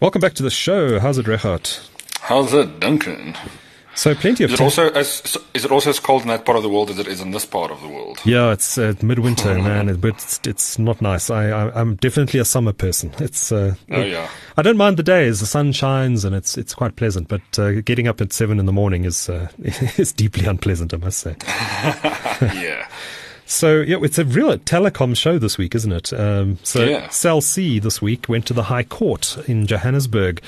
[0.00, 0.98] Welcome back to the show.
[0.98, 1.88] How's it, Regardt?
[2.20, 3.34] How's it, Duncan?
[3.94, 4.50] So plenty of.
[4.50, 6.90] Is it also as is it also as cold in that part of the world
[6.90, 8.20] as it is in this part of the world?
[8.24, 11.30] Yeah, it's uh, midwinter, man, but it's, it's not nice.
[11.30, 13.12] I, I am definitely a summer person.
[13.18, 14.28] It's uh, oh yeah.
[14.56, 15.40] I don't mind the days.
[15.40, 17.28] The sun shines and it's it's quite pleasant.
[17.28, 20.96] But uh, getting up at seven in the morning is uh, is deeply unpleasant, I
[20.98, 21.36] must say.
[22.40, 22.88] yeah.
[23.46, 26.12] So yeah, it's a real telecom show this week, isn't it?
[26.12, 27.08] Um, so yeah.
[27.10, 30.42] Cell C this week went to the High Court in Johannesburg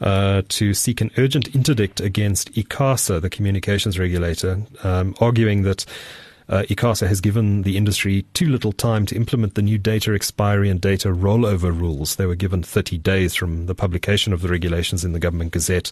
[0.00, 5.84] uh, to seek an urgent interdict against ICASA, the communications regulator, um, arguing that.
[6.52, 10.68] Uh, ICASA has given the industry too little time to implement the new data expiry
[10.68, 12.16] and data rollover rules.
[12.16, 15.90] They were given 30 days from the publication of the regulations in the Government Gazette,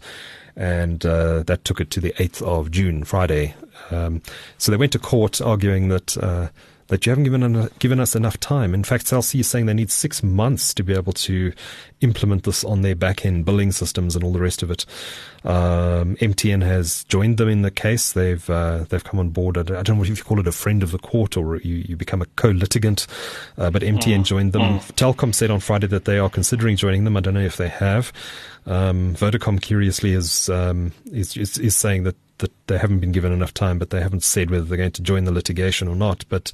[0.56, 3.54] and uh, that took it to the 8th of June, Friday.
[3.90, 4.20] Um,
[4.58, 6.48] so they went to court arguing that uh,
[6.90, 8.74] that you haven't given given us enough time.
[8.74, 11.52] In fact, C is saying they need six months to be able to
[12.00, 14.84] implement this on their back end billing systems and all the rest of it.
[15.44, 18.12] Um, MTN has joined them in the case.
[18.12, 19.56] They've uh, they've come on board.
[19.56, 21.96] I don't know if you call it a friend of the court or you, you
[21.96, 23.06] become a co-litigant,
[23.56, 24.24] uh, but MTN mm.
[24.24, 24.62] joined them.
[24.62, 24.92] Mm.
[24.94, 27.16] Telkom said on Friday that they are considering joining them.
[27.16, 28.12] I don't know if they have.
[28.66, 33.32] Um, Vodacom, curiously, is, um, is, is is saying that that they haven't been given
[33.32, 36.24] enough time, but they haven't said whether they're going to join the litigation or not.
[36.28, 36.52] But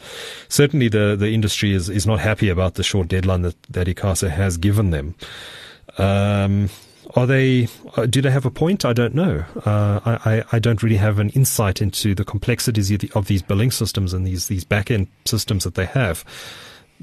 [0.48, 4.30] certainly the, the industry is, is not happy about the short deadline that, that ICASA
[4.30, 5.14] has given them.
[5.98, 6.68] Um,
[7.14, 7.68] are they?
[7.96, 8.84] Uh, do they have a point?
[8.84, 9.44] I don't know.
[9.64, 14.12] Uh, I, I don't really have an insight into the complexities of these billing systems
[14.12, 16.24] and these these back end systems that they have.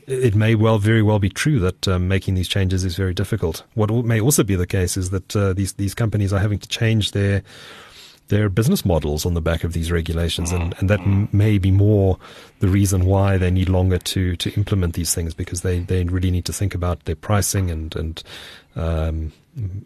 [0.08, 3.64] It may well, very well, be true that um, making these changes is very difficult.
[3.76, 6.68] What may also be the case is that uh, these these companies are having to
[6.68, 7.44] change their
[8.34, 11.70] their business models on the back of these regulations, and, and that m- may be
[11.70, 12.18] more
[12.60, 16.32] the reason why they need longer to to implement these things because they, they really
[16.32, 18.24] need to think about their pricing and and
[18.76, 19.32] um,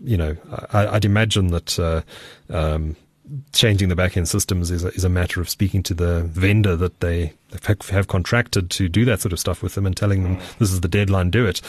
[0.01, 0.37] you know
[0.71, 2.01] I, would imagine that uh,
[2.49, 2.95] um,
[3.51, 6.77] changing the back end systems is a, is a matter of speaking to the vendor
[6.77, 7.33] that they
[7.89, 10.81] have contracted to do that sort of stuff with them and telling them this is
[10.81, 11.61] the deadline, do it.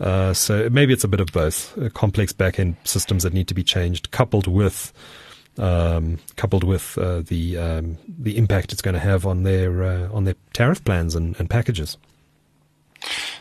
[0.00, 3.46] Uh, so maybe it's a bit of both uh, complex back end systems that need
[3.46, 4.92] to be changed, coupled with
[5.58, 10.08] um, coupled with uh, the um, the impact it's going to have on their uh,
[10.12, 11.96] on their tariff plans and, and, packages.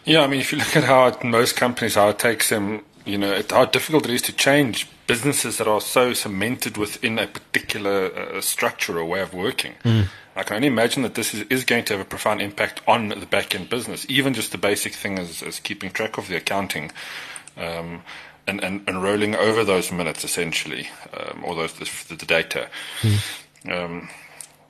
[0.05, 3.17] Yeah, I mean, if you look at how most companies how it takes them, you
[3.17, 8.11] know, how difficult it is to change businesses that are so cemented within a particular
[8.15, 9.73] uh, structure or way of working.
[9.83, 10.07] Mm.
[10.35, 13.09] I can only imagine that this is, is going to have a profound impact on
[13.09, 16.35] the back end business, even just the basic thing as, as keeping track of the
[16.35, 16.91] accounting.
[17.57, 18.01] Um,
[18.47, 22.69] and, and, and rolling over those minutes essentially, um, or those the, the data.
[23.01, 23.71] Mm.
[23.71, 24.09] Um,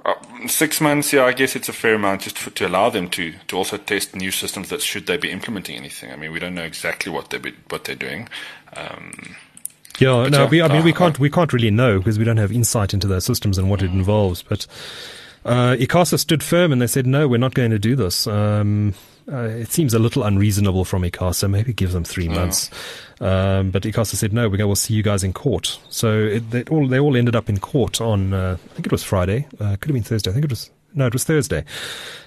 [0.06, 0.14] uh,
[0.48, 3.34] six months, yeah, I guess it's a fair amount just for, to allow them to,
[3.48, 6.12] to also test new systems that should they be implementing anything.
[6.12, 8.30] I mean, we don't know exactly what they what they're doing.
[8.74, 9.36] Um,
[9.98, 12.26] yeah, no, yeah, we, I mean, uh, we can't we can't really know because we
[12.26, 14.44] don't have insight into their systems and what it involves.
[14.44, 14.68] But
[15.44, 18.28] uh, ICASA stood firm and they said, no, we're not going to do this.
[18.28, 18.94] Um,
[19.32, 21.50] uh, it seems a little unreasonable from ICASA.
[21.50, 22.70] Maybe give them three months.
[23.20, 25.80] Um, but ICASA said, no, we go, we'll see you guys in court.
[25.90, 28.92] So it, they, all, they all ended up in court on, uh, I think it
[28.92, 29.48] was Friday.
[29.60, 30.30] Uh, could have been Thursday.
[30.30, 31.66] I think it was, no, it was Thursday.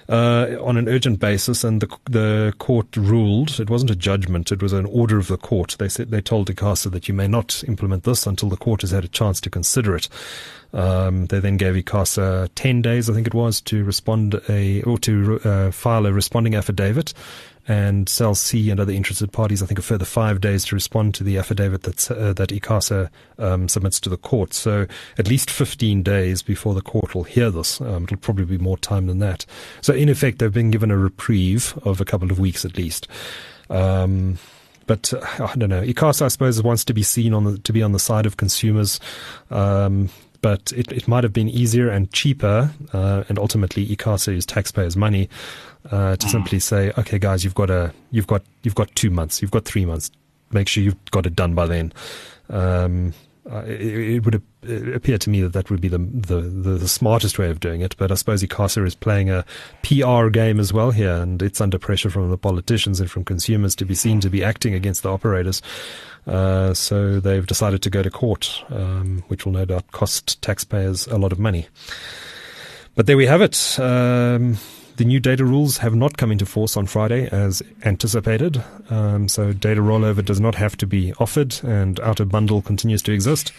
[0.09, 3.59] Uh, on an urgent basis, and the the court ruled.
[3.59, 5.75] It wasn't a judgment; it was an order of the court.
[5.77, 8.89] They said they told ICASA that you may not implement this until the court has
[8.89, 10.09] had a chance to consider it.
[10.73, 14.97] Um, they then gave ICASA 10 days, I think it was, to respond a, or
[14.99, 17.13] to uh, file a responding affidavit
[17.69, 21.13] and Cell C and other interested parties, I think, a further five days to respond
[21.15, 24.55] to the affidavit that's, uh, that ICASA um, submits to the court.
[24.55, 24.87] So
[25.19, 27.79] at least 15 days before the court will hear this.
[27.79, 29.45] Um, it'll probably be more time than that.
[29.81, 33.07] So in effect, they've been given a reprieve of a couple of weeks at least.
[33.69, 34.39] Um,
[34.87, 35.83] but uh, I don't know.
[35.83, 38.37] ICASA, I suppose, wants to be seen on the, to be on the side of
[38.37, 38.99] consumers.
[39.51, 40.09] Um,
[40.41, 44.95] but it, it might have been easier and cheaper, uh, and ultimately ICASA is taxpayers'
[44.95, 45.29] money,
[45.91, 46.29] uh, to mm.
[46.29, 49.65] simply say, okay, guys, you've got a, you've got, you've got two months, you've got
[49.65, 50.11] three months.
[50.51, 51.93] Make sure you've got it done by then.
[52.49, 53.13] Um,
[53.51, 54.41] uh, it, it, would
[54.93, 57.95] appear to me that that would be the, the, the, smartest way of doing it.
[57.97, 59.43] But I suppose ICASA is playing a
[59.81, 63.75] PR game as well here, and it's under pressure from the politicians and from consumers
[63.75, 65.61] to be seen to be acting against the operators.
[66.27, 71.07] Uh, so they've decided to go to court, um, which will no doubt cost taxpayers
[71.07, 71.67] a lot of money.
[72.95, 73.79] But there we have it.
[73.79, 74.57] Um,
[74.99, 78.61] the new data rules have not come into force on Friday as anticipated.
[78.89, 83.01] Um, so data rollover does not have to be offered and out of bundle continues
[83.03, 83.53] to exist.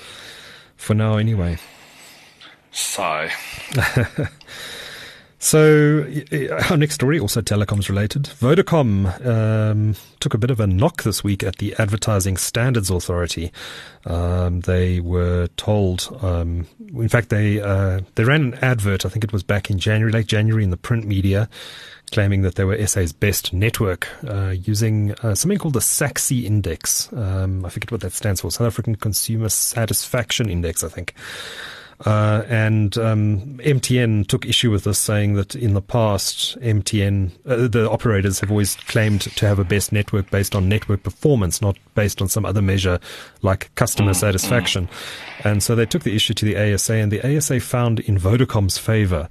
[0.77, 1.57] For now, anyway.
[2.73, 3.33] Sigh.
[5.43, 6.07] So
[6.69, 8.25] our next story, also telecoms related.
[8.25, 13.51] Vodacom um, took a bit of a knock this week at the Advertising Standards Authority.
[14.05, 19.07] Um, they were told, um, in fact, they uh, they ran an advert.
[19.07, 21.49] I think it was back in January, late January, in the print media,
[22.13, 27.11] claiming that they were SA's best network uh, using uh, something called the SACSI Index.
[27.15, 28.51] Um, I forget what that stands for.
[28.51, 31.15] South African Consumer Satisfaction Index, I think.
[32.07, 37.69] Uh, and um, MTN took issue with this, saying that in the past, MTN, uh,
[37.69, 41.77] the operators have always claimed to have a best network based on network performance, not
[41.95, 42.99] based on some other measure
[43.43, 44.89] like customer mm, satisfaction.
[45.45, 48.79] And so they took the issue to the ASA, and the ASA found in Vodacom's
[48.79, 49.29] favor.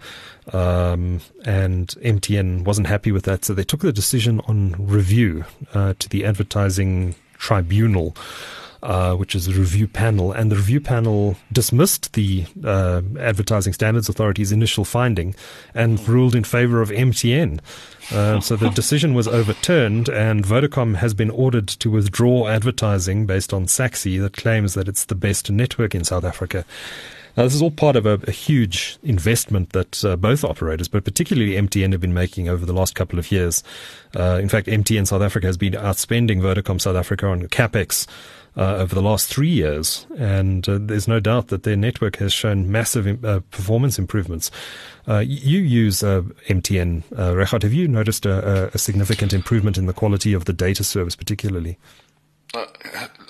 [0.54, 5.96] Um, and MTN wasn't happy with that, so they took the decision on review uh,
[5.98, 8.16] to the advertising tribunal
[8.82, 14.10] uh, which is a review panel, and the review panel dismissed the uh, Advertising Standards
[14.10, 15.36] Authority's initial finding
[15.74, 17.60] and ruled in favor of MTN.
[18.12, 23.54] Uh, so the decision was overturned, and Vodacom has been ordered to withdraw advertising based
[23.54, 26.66] on SACSI that claims that it's the best network in South Africa.
[27.38, 31.06] Now, this is all part of a, a huge investment that uh, both operators, but
[31.06, 33.64] particularly MTN, have been making over the last couple of years.
[34.14, 38.08] Uh, in fact, MTN South Africa has been outspending Vodacom South Africa on capex
[38.58, 42.34] uh, over the last three years, and uh, there's no doubt that their network has
[42.34, 44.52] shown massive uh, performance improvements.
[45.08, 47.64] Uh, you use uh, MTN, uh, Regardt.
[47.64, 51.78] Have you noticed a, a, significant improvement in the quality of the data service, particularly?
[52.54, 52.66] Uh,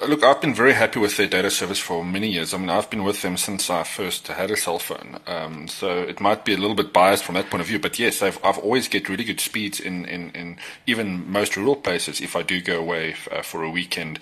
[0.08, 2.54] look, I've been very happy with their data service for many years.
[2.54, 5.20] I mean, I've been with them since I first had a cell phone.
[5.28, 8.00] Um, so it might be a little bit biased from that point of view, but
[8.00, 12.22] yes, I've, I've always get really good speeds in, in, in even most rural places
[12.22, 14.20] if I do go away f- uh, for a weekend.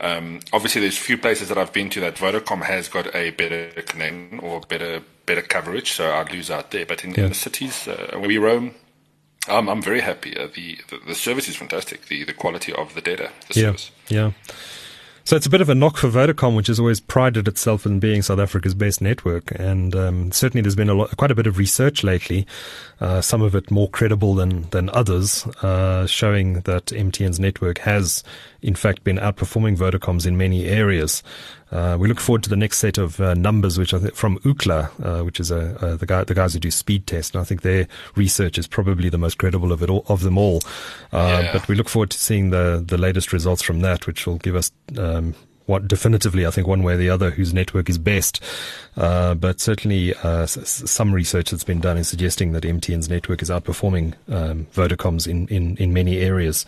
[0.00, 3.30] Um, obviously, there's a few places that I've been to that Vodacom has got a
[3.30, 6.86] better connection or better better coverage, so I'd lose out there.
[6.86, 7.24] But in, yeah.
[7.24, 8.74] in the cities uh, where we roam,
[9.48, 10.36] I'm, I'm very happy.
[10.36, 12.06] Uh, the, the, the service is fantastic.
[12.06, 13.90] The the quality of the data, the yeah, service.
[14.08, 14.30] yeah.
[15.28, 18.00] So it's a bit of a knock for Vodacom, which has always prided itself in
[18.00, 19.52] being South Africa's best network.
[19.60, 22.46] And um, certainly there's been a lot, quite a bit of research lately,
[22.98, 28.24] uh, some of it more credible than, than others, uh, showing that MTN's network has,
[28.62, 31.22] in fact, been outperforming Vodacom's in many areas.
[31.70, 34.38] Uh, we look forward to the next set of uh, numbers, which I think from
[34.38, 37.34] Ookla, uh, which is a, uh, the, guy, the guys who do speed tests.
[37.34, 40.38] And I think their research is probably the most credible of it all, of them
[40.38, 40.60] all.
[41.12, 41.52] Uh, yeah.
[41.52, 44.56] But we look forward to seeing the the latest results from that, which will give
[44.56, 44.70] us.
[44.96, 45.34] Um,
[45.68, 48.42] what definitively, I think one way or the other, whose network is best.
[48.96, 53.42] Uh, but certainly, uh, s- some research that's been done is suggesting that MTN's network
[53.42, 56.64] is outperforming um, Vodacom's in, in, in many areas.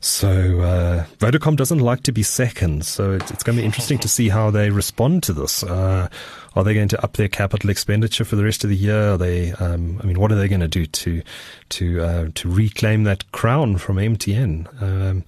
[0.00, 2.84] So uh, Vodacom doesn't like to be second.
[2.84, 5.64] So it's, it's, going to be interesting to see how they respond to this.
[5.64, 6.08] Uh,
[6.54, 9.12] are they going to up their capital expenditure for the rest of the year?
[9.12, 9.52] Are they?
[9.52, 11.22] Um, I mean, what are they going to do to
[11.70, 14.82] to uh, to reclaim that crown from MTN?
[14.82, 15.24] Um,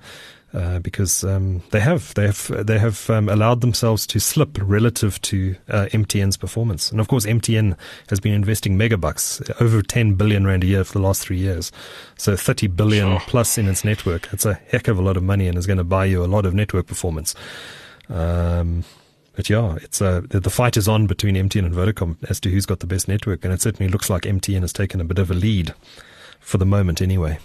[0.54, 5.20] uh, because um, they have they have they have um, allowed themselves to slip relative
[5.22, 6.90] to uh, MTN's performance.
[6.90, 7.76] And of course, MTN
[8.08, 11.70] has been investing megabucks, over 10 billion rand a year for the last three years.
[12.16, 13.20] So 30 billion sure.
[13.26, 14.32] plus in its network.
[14.32, 16.26] It's a heck of a lot of money and is going to buy you a
[16.26, 17.34] lot of network performance.
[18.08, 18.84] Um,
[19.36, 22.66] but yeah, it's uh, the fight is on between MTN and Vodacom as to who's
[22.66, 25.30] got the best network, and it certainly looks like MTN has taken a bit of
[25.30, 25.74] a lead
[26.40, 27.38] for the moment, anyway.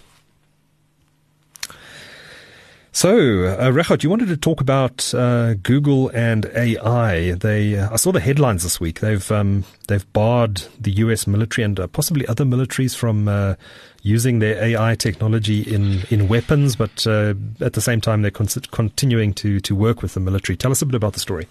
[2.94, 7.32] So, uh, Regardt, you wanted to talk about uh, Google and AI.
[7.32, 9.00] They, uh, I saw the headlines this week.
[9.00, 11.26] They've um, they've barred the U.S.
[11.26, 13.56] military and uh, possibly other militaries from uh,
[14.02, 18.46] using their AI technology in, in weapons, but uh, at the same time they're con-
[18.70, 20.56] continuing to to work with the military.
[20.56, 21.48] Tell us a bit about the story.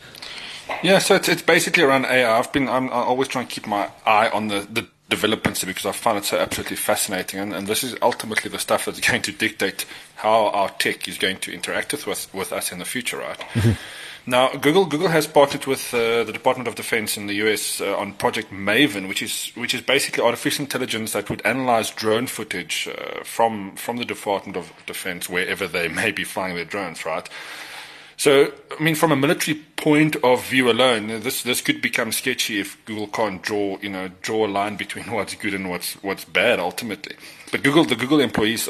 [0.81, 2.39] Yeah, so it's, it's basically around AI.
[2.39, 5.85] I've been I'm, I'm always trying to keep my eye on the, the developments because
[5.85, 7.39] I find it so absolutely fascinating.
[7.39, 9.85] And, and, this is ultimately the stuff that's going to dictate
[10.15, 13.39] how our tech is going to interact with, with us in the future, right?
[13.39, 13.71] Mm-hmm.
[14.25, 17.97] Now, Google Google has partnered with uh, the Department of Defense in the US uh,
[17.97, 22.87] on Project Maven, which is which is basically artificial intelligence that would analyze drone footage
[22.87, 27.27] uh, from from the Department of Defense wherever they may be flying their drones, right?
[28.17, 32.59] So, I mean, from a military point of view alone, this this could become sketchy
[32.59, 36.25] if Google can't draw, you know, draw a line between what's good and what's what's
[36.25, 37.15] bad ultimately.
[37.51, 38.69] But Google, the Google employees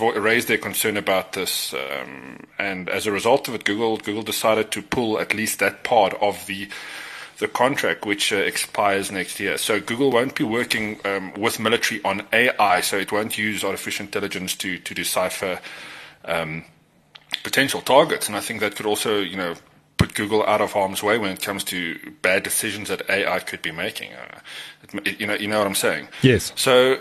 [0.00, 4.70] raised their concern about this, um, and as a result of it, Google Google decided
[4.72, 6.68] to pull at least that part of the
[7.38, 9.56] the contract, which uh, expires next year.
[9.58, 14.06] So Google won't be working um, with military on AI, so it won't use artificial
[14.06, 15.60] intelligence to to decipher.
[16.24, 16.64] Um,
[17.42, 18.28] potential targets.
[18.28, 19.54] And I think that could also, you know,
[19.98, 23.60] put Google out of harm's way when it comes to bad decisions that AI could
[23.60, 24.12] be making.
[24.14, 26.08] Uh, you know, you know what I'm saying.
[26.22, 26.52] Yes.
[26.54, 26.98] So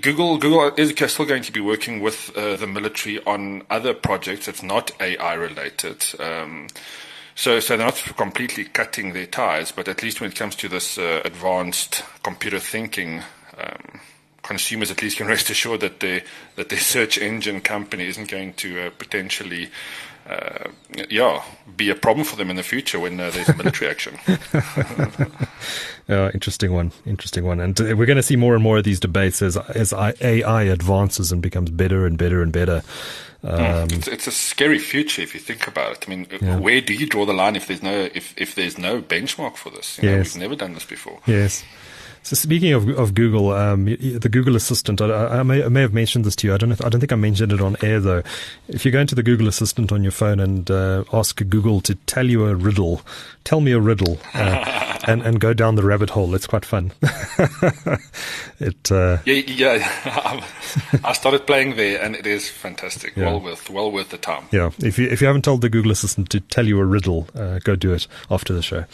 [0.00, 4.46] Google, Google is still going to be working with uh, the military on other projects
[4.46, 6.04] that's not AI related.
[6.18, 6.66] Um,
[7.36, 10.68] so, so they're not completely cutting their ties, but at least when it comes to
[10.68, 13.22] this uh, advanced computer thinking.
[13.56, 14.00] Um,
[14.46, 16.22] consumers at least can rest assured that their
[16.56, 19.68] that their search engine company isn't going to uh, potentially
[20.28, 20.70] uh,
[21.08, 21.42] yeah,
[21.76, 24.18] be a problem for them in the future when uh, there's military action.
[26.08, 28.84] uh, interesting one, interesting one, and uh, we're going to see more and more of
[28.84, 32.82] these debates as as AI advances and becomes better and better and better.
[33.44, 36.04] Um, it's, it's, a scary future if you think about it.
[36.08, 36.58] I mean, yeah.
[36.58, 39.70] where do you draw the line if there's no if, if there's no benchmark for
[39.70, 39.98] this?
[39.98, 40.34] You know, yes.
[40.34, 41.20] we've never done this before.
[41.26, 41.62] Yes.
[42.26, 45.94] So speaking of of Google, um, the Google Assistant, I, I, may, I, may, have
[45.94, 46.54] mentioned this to you.
[46.54, 46.72] I don't know.
[46.72, 48.24] If, I don't think I mentioned it on air though.
[48.66, 51.94] If you go into the Google Assistant on your phone and uh, ask Google to
[51.94, 53.02] tell you a riddle,
[53.44, 56.90] tell me a riddle, uh, and and go down the rabbit hole, it's quite fun.
[58.58, 58.90] it.
[58.90, 60.44] Uh, yeah, yeah.
[61.04, 63.14] I started playing there, and it is fantastic.
[63.14, 63.26] Yeah.
[63.26, 64.48] Well worth well worth the time.
[64.50, 64.72] Yeah.
[64.80, 67.60] If you if you haven't told the Google Assistant to tell you a riddle, uh,
[67.60, 68.84] go do it after the show.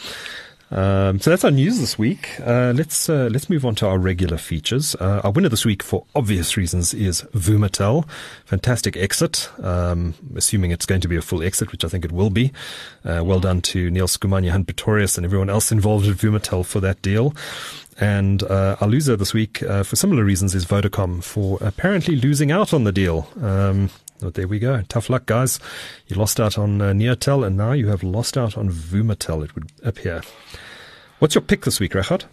[0.73, 2.39] Um, so that's our news this week.
[2.39, 4.95] Uh, let's uh, let's move on to our regular features.
[4.95, 8.09] Uh, our winner this week, for obvious reasons, is Vumatel.
[8.45, 9.49] Fantastic exit.
[9.61, 12.51] Um, assuming it's going to be a full exit, which I think it will be.
[13.05, 16.79] Uh, well done to Niel Schoeman, Hunt Pretorius, and everyone else involved with Vumatel for
[16.79, 17.35] that deal.
[17.99, 22.51] And uh, our loser this week, uh, for similar reasons, is Vodacom for apparently losing
[22.51, 23.27] out on the deal.
[23.39, 23.91] Um,
[24.23, 24.81] but there we go.
[24.87, 25.59] Tough luck, guys.
[26.07, 29.53] You lost out on uh, Neotel, and now you have lost out on Vumatel, it
[29.55, 30.21] would appear.
[31.19, 32.25] What's your pick this week, Regardt?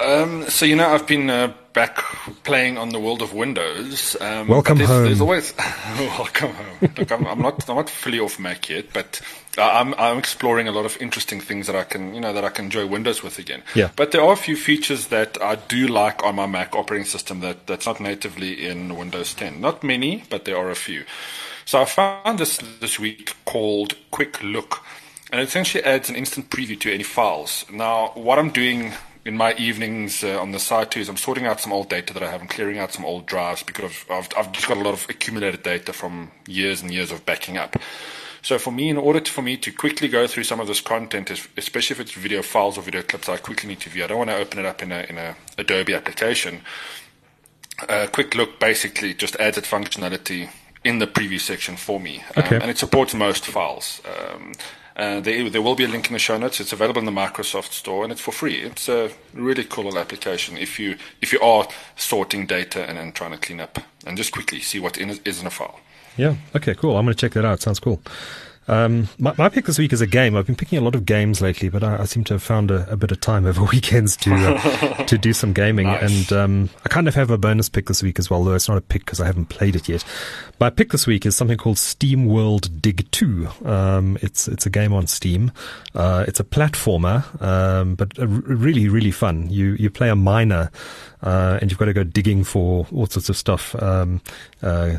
[0.00, 1.96] Um, so you know, I've been uh, back
[2.44, 4.16] playing on the world of Windows.
[4.20, 5.04] Um, welcome there's, home.
[5.04, 5.54] There's always
[5.98, 6.92] welcome home.
[6.96, 9.20] Look, I'm, I'm, not I'm not fully off Mac yet, but
[9.58, 12.48] I'm I'm exploring a lot of interesting things that I can you know that I
[12.48, 13.62] can enjoy Windows with again.
[13.74, 13.90] Yeah.
[13.96, 17.40] But there are a few features that I do like on my Mac operating system
[17.40, 19.60] that that's not natively in Windows 10.
[19.60, 21.04] Not many, but there are a few.
[21.64, 24.84] So I found this this week called Quick Look,
[25.30, 27.64] and it essentially adds an instant preview to any files.
[27.70, 28.92] Now, what I'm doing
[29.24, 32.12] in my evenings uh, on the side too is I'm sorting out some old data
[32.14, 34.80] that I have and clearing out some old drives because I've, I've just got a
[34.80, 37.76] lot of accumulated data from years and years of backing up.
[38.42, 40.80] So for me, in order to, for me to quickly go through some of this
[40.80, 44.02] content, especially if it's video files or video clips, I quickly need to view.
[44.02, 46.62] I don't want to open it up in a in a Adobe application.
[47.88, 50.50] A quick look basically just adds that functionality
[50.82, 52.56] in the preview section for me, um, okay.
[52.56, 54.02] and it supports most files.
[54.04, 54.54] Um,
[55.02, 56.60] uh, there, there, will be a link in the show notes.
[56.60, 58.60] It's available in the Microsoft Store, and it's for free.
[58.62, 63.32] It's a really cool application if you if you are sorting data and then trying
[63.32, 65.80] to clean up and just quickly see what in, is in a file.
[66.16, 66.36] Yeah.
[66.54, 66.74] Okay.
[66.74, 66.96] Cool.
[66.96, 67.60] I'm going to check that out.
[67.60, 68.00] Sounds cool.
[68.68, 70.36] Um, my, my, pick this week is a game.
[70.36, 72.70] I've been picking a lot of games lately, but I, I seem to have found
[72.70, 75.88] a, a, bit of time over weekends to uh, to do some gaming.
[75.88, 76.30] Nice.
[76.30, 78.68] And um, I kind of have a bonus pick this week as well, though it's
[78.68, 80.04] not a pick because I haven't played it yet.
[80.60, 83.48] My pick this week is something called SteamWorld Dig 2.
[83.64, 85.50] Um, it's it's a game on Steam.
[85.94, 89.50] Uh, it's a platformer, um, but really really fun.
[89.50, 90.70] You you play a miner
[91.22, 93.80] uh, and you've got to go digging for all sorts of stuff.
[93.80, 94.20] Um,
[94.62, 94.96] uh,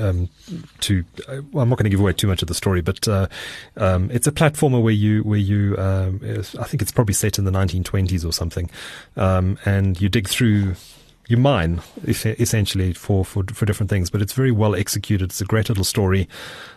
[0.00, 0.28] um,
[0.80, 1.04] to
[1.52, 3.28] well, I'm not going to give away too much of the story, but uh,
[3.76, 7.44] um, it's a platformer where you where you um, I think it's probably set in
[7.44, 8.70] the 1920s or something,
[9.16, 10.74] um, and you dig through
[11.28, 15.30] you mine essentially for, for for different things, but it's very well executed.
[15.30, 16.28] It's a great little story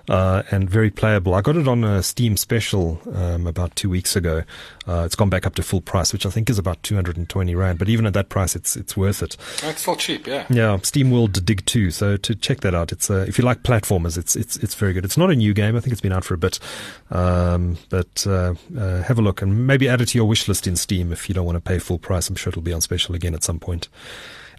[0.10, 1.34] uh, and very playable.
[1.34, 4.44] I got it on a Steam special um, about two weeks ago.
[4.88, 7.80] Uh, it's gone back up to full price, which I think is about 220 rand.
[7.80, 9.36] But even at that price, it's it's worth it.
[9.64, 10.46] It's still cheap, yeah.
[10.50, 11.92] Yeah, SteamWorld Dig 2.
[11.92, 14.94] So to check that out, it's uh, if you like platformers, it's it's it's very
[14.94, 15.06] good.
[15.06, 15.76] It's not a new game.
[15.76, 16.60] I think it's been out for a bit,
[17.12, 20.68] um, but uh, uh, have a look and maybe add it to your wish list
[20.68, 22.30] in Steam if you don't want to pay full price.
[22.30, 23.90] I'm sure it'll be on special again at some point.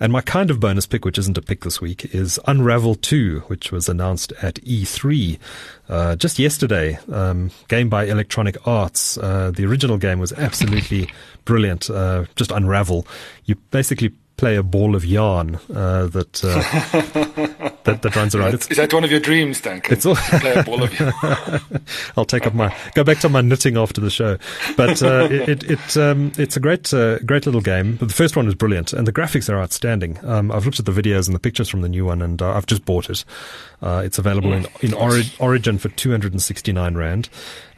[0.01, 3.40] And my kind of bonus pick, which isn't a pick this week, is Unravel 2,
[3.47, 5.38] which was announced at E3
[5.88, 6.99] uh, just yesterday.
[7.11, 9.16] Um, game by Electronic Arts.
[9.18, 11.09] Uh, the original game was absolutely
[11.44, 11.88] brilliant.
[11.88, 13.07] Uh, just Unravel.
[13.44, 18.55] You basically play a ball of yarn uh, that, uh, that that runs around.
[18.55, 19.93] Is that one of your dreams, Duncan?
[19.93, 21.82] It's all play a ball of yarn.
[22.16, 24.39] I'll take up my go back to my knitting after the show.
[24.76, 27.97] But uh, it, it, it um, it's a great uh, great little game.
[27.97, 30.18] But the first one is brilliant, and the graphics are outstanding.
[30.24, 32.53] Um, I've looked at the videos and the pictures from the new one, and uh,
[32.53, 33.24] I've just bought it.
[33.82, 37.28] Uh, it's available in in Ori- Origin for 269 rand.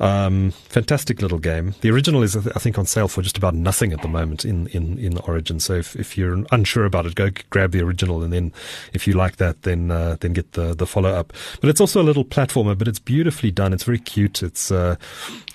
[0.00, 1.74] Um, fantastic little game.
[1.80, 4.68] The original is, I think, on sale for just about nothing at the moment in,
[4.68, 5.58] in, in Origin.
[5.58, 8.52] So if, if you're unsure about it, go grab the original, and then
[8.92, 11.32] if you like that, then uh, then get the the follow up.
[11.60, 13.72] But it's also a little platformer, but it's beautifully done.
[13.72, 14.42] It's very cute.
[14.42, 14.96] It's uh,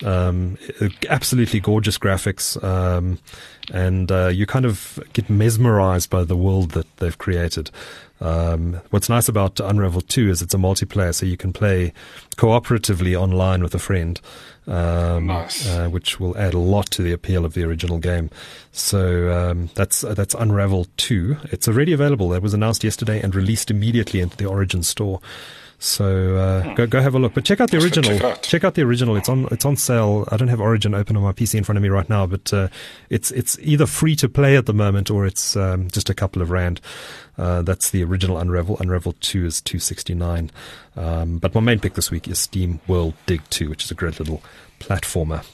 [0.03, 0.57] um,
[1.09, 2.61] absolutely gorgeous graphics.
[2.63, 3.19] Um,
[3.71, 7.71] and uh, you kind of get mesmerized by the world that they've created.
[8.19, 11.93] Um, what's nice about Unravel 2 is it's a multiplayer, so you can play
[12.37, 14.19] cooperatively online with a friend.
[14.65, 15.67] Um, nice.
[15.67, 18.29] uh, which will add a lot to the appeal of the original game.
[18.71, 21.37] So um, that's uh, that's Unravel 2.
[21.51, 22.29] It's already available.
[22.29, 25.19] That was announced yesterday and released immediately into the Origin store.
[25.83, 26.73] So uh, hmm.
[26.75, 27.33] go go have a look.
[27.33, 28.11] But check out the original.
[28.11, 28.41] Check out.
[28.41, 28.75] check out.
[28.75, 29.17] the original.
[29.17, 30.25] It's on it's on sale.
[30.31, 32.53] I don't have Origin open on my PC in front of me right now, but
[32.53, 32.69] uh,
[33.09, 36.41] it's it's either free to play at the moment or it's um, just a couple
[36.41, 36.79] of rand.
[37.37, 38.77] Uh, that's the original Unravel.
[38.79, 40.51] Unravel Two is two sixty nine.
[40.95, 44.19] Um, but my main pick this week is SteamWorld Dig Two, which is a great
[44.19, 44.41] little
[44.79, 45.45] platformer.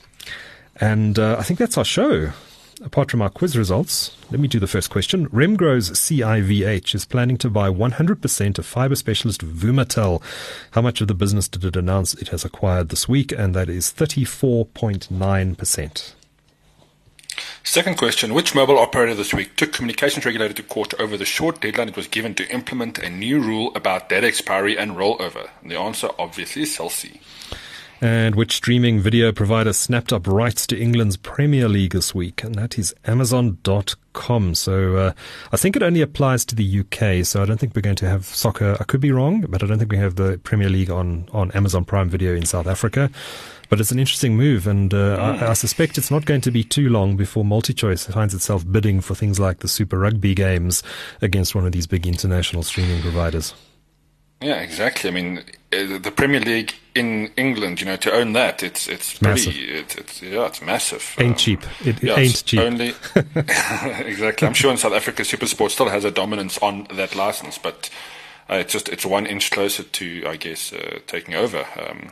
[0.76, 2.34] And uh, I think that's our show
[2.82, 5.28] apart from our quiz results, let me do the first question.
[5.30, 10.22] Remgro's CIVH is planning to buy 100% of fiber specialist Vumatel.
[10.72, 13.32] How much of the business did it announce it has acquired this week?
[13.32, 16.14] And that is 34.9%.
[17.64, 21.62] Second question Which mobile operator this week took communications regulator to court over the short
[21.62, 25.50] deadline it was given to implement a new rule about data expiry and rollover?
[25.62, 27.22] And the answer obviously is Cell C.
[28.02, 32.44] And which streaming video provider snapped up rights to England's Premier League this week?
[32.44, 34.56] And that is Amazon.com.
[34.56, 35.14] So uh,
[35.52, 37.26] I think it only applies to the UK.
[37.26, 38.78] So I don't think we're going to have soccer.
[38.80, 41.52] I could be wrong, but I don't think we have the Premier League on, on
[41.52, 43.10] Amazon Prime Video in South Africa.
[43.68, 46.64] But it's an interesting move, and uh, I, I, suspect it's not going to be
[46.64, 50.82] too long before MultiChoice finds itself bidding for things like the Super Rugby games
[51.22, 53.54] against one of these big international streaming providers.
[54.42, 55.10] Yeah, exactly.
[55.10, 55.40] I mean,
[55.74, 59.96] uh, the Premier League in England, you know, to own that, it's it's pretty, it's,
[59.96, 61.16] it's, yeah, it's massive.
[61.18, 61.62] Ain't um, cheap.
[61.86, 62.60] It, yeah, ain't cheap.
[62.60, 64.48] Only exactly.
[64.48, 67.90] I'm sure in South Africa, SuperSport still has a dominance on that license, but
[68.50, 71.66] uh, it's just it's one inch closer to, I guess, uh, taking over.
[71.78, 72.12] Um,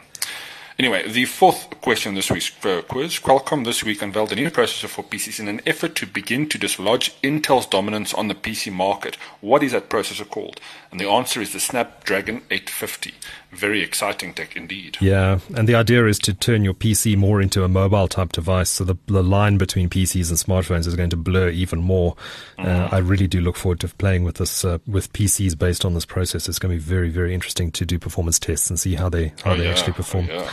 [0.79, 3.17] Anyway, the fourth question this week's uh, quiz.
[3.17, 6.59] Qualcomm this week unveiled a new processor for PCs in an effort to begin to
[6.59, 9.15] dislodge Intel's dominance on the PC market.
[9.41, 10.61] What is that processor called?
[10.91, 13.13] And the answer is the Snapdragon 850.
[13.51, 14.97] Very exciting tech indeed.
[15.01, 18.69] Yeah, and the idea is to turn your PC more into a mobile type device.
[18.69, 22.15] So the, the line between PCs and smartphones is going to blur even more.
[22.57, 22.67] Uh, mm.
[22.67, 25.93] Uh, I really do look forward to playing with this uh, with PCs based on
[25.93, 26.47] this process.
[26.47, 29.33] It's going to be very very interesting to do performance tests and see how they
[29.43, 29.71] how oh, they yeah.
[29.71, 30.27] actually perform.
[30.31, 30.51] Oh, yeah.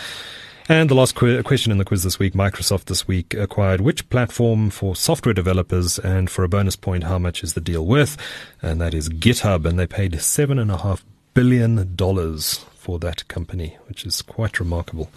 [0.67, 4.09] And the last qu- question in the quiz this week Microsoft this week acquired which
[4.09, 5.99] platform for software developers?
[5.99, 8.17] And for a bonus point, how much is the deal worth?
[8.63, 9.67] And that is GitHub.
[9.67, 11.03] And they paid $7.5
[11.35, 15.11] billion for that company, which is quite remarkable.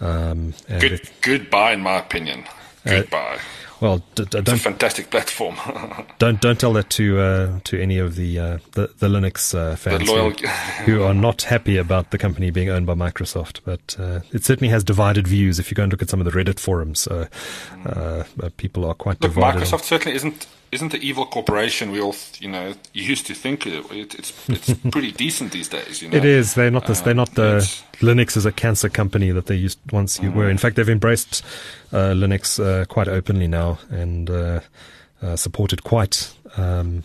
[0.00, 2.44] Um, good, it, good buy, in my opinion.
[2.86, 3.38] Good uh, buy.
[3.82, 5.56] Well, d- d- don't a fantastic platform.
[6.18, 9.74] don't don't tell that to uh, to any of the uh, the, the, Linux uh,
[9.74, 10.30] fans loyal...
[10.30, 10.46] who,
[10.84, 13.58] who, are not happy about the company being owned by Microsoft.
[13.64, 15.58] But uh, it certainly has divided views.
[15.58, 17.26] If you go and look at some of the Reddit forums, uh,
[17.84, 18.22] uh,
[18.56, 19.62] people are quite look, divided.
[19.62, 23.84] Microsoft certainly isn't isn't the evil corporation we all you know used to think it,
[23.92, 26.02] it's it's pretty decent these days.
[26.02, 26.16] You know?
[26.16, 26.54] It is.
[26.54, 27.58] They're not the they're not the
[27.98, 30.34] Linux is a cancer company that they used once you mm.
[30.34, 30.50] were.
[30.50, 31.44] In fact, they've embraced
[31.92, 34.60] uh, Linux uh, quite openly now and uh,
[35.22, 36.34] uh supported quite.
[36.56, 37.04] Um,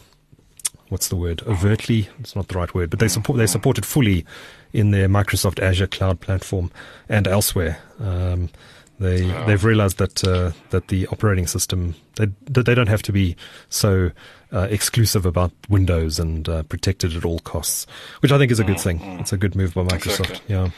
[0.90, 1.44] what's the word?
[1.46, 4.26] Overtly, it's not the right word, but they support they support it fully
[4.72, 6.72] in their Microsoft Azure cloud platform
[7.10, 7.80] and elsewhere.
[8.00, 8.50] Um,
[9.00, 13.36] they they've realized that uh, that the operating system they they don't have to be
[13.70, 14.12] so
[14.52, 17.86] uh, exclusive about Windows and uh, protected at all costs,
[18.22, 19.00] which I think is a good mm, thing.
[19.00, 19.20] Mm.
[19.20, 20.22] It's a good move by Microsoft.
[20.22, 20.40] Exactly.
[20.48, 20.70] Yeah,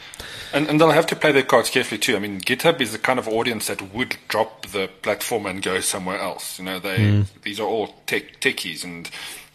[0.52, 2.16] and and they'll have to play their cards carefully too.
[2.16, 5.80] I mean, GitHub is the kind of audience that would drop the platform and go
[5.80, 6.58] somewhere else.
[6.58, 7.26] You know, they mm.
[7.42, 9.10] these are all tech techies and.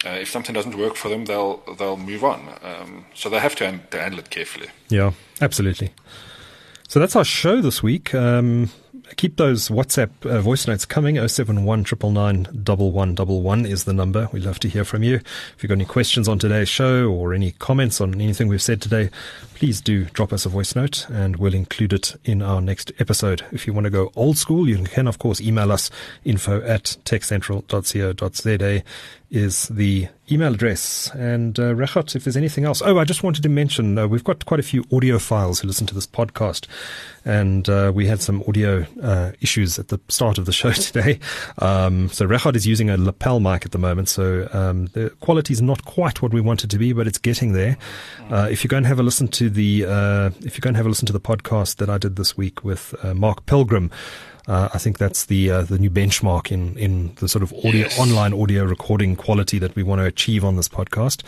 [0.05, 2.47] Uh, if something doesn't work for them, they'll they'll move on.
[2.61, 4.67] Um, so they have to, handle it carefully.
[4.87, 5.93] Yeah, absolutely.
[6.87, 8.13] So that's our show this week.
[8.13, 8.69] Um,
[9.17, 11.15] keep those WhatsApp uh, voice notes coming.
[11.15, 14.29] 071 999 is the number.
[14.31, 15.15] We'd love to hear from you.
[15.15, 18.81] If you've got any questions on today's show or any comments on anything we've said
[18.81, 19.09] today,
[19.55, 23.43] please do drop us a voice note and we'll include it in our next episode.
[23.51, 25.89] If you want to go old school, you can, of course, email us
[26.25, 28.83] info at techcentral.co.za
[29.31, 31.11] is the email address.
[31.13, 32.81] And uh, if there's anything else.
[32.83, 35.87] Oh, I just wanted to mention uh, we've got quite a few audiophiles who listen
[35.87, 36.67] to this podcast.
[37.25, 41.19] And uh, we had some audio uh, issues at the start of the show today.
[41.59, 44.09] Um, so Regardt is using a lapel mic at the moment.
[44.09, 47.17] So um, the quality is not quite what we want it to be, but it's
[47.17, 47.77] getting there.
[48.29, 50.77] Uh, if you go and have a listen to the uh, if you go and
[50.77, 53.91] have a listen to the podcast that I did this week with uh, Mark Pilgrim,
[54.47, 57.87] Uh, I think that's the uh, the new benchmark in in the sort of audio
[57.89, 57.97] yes.
[57.97, 61.23] online audio recording quality that we want to achieve on this podcast.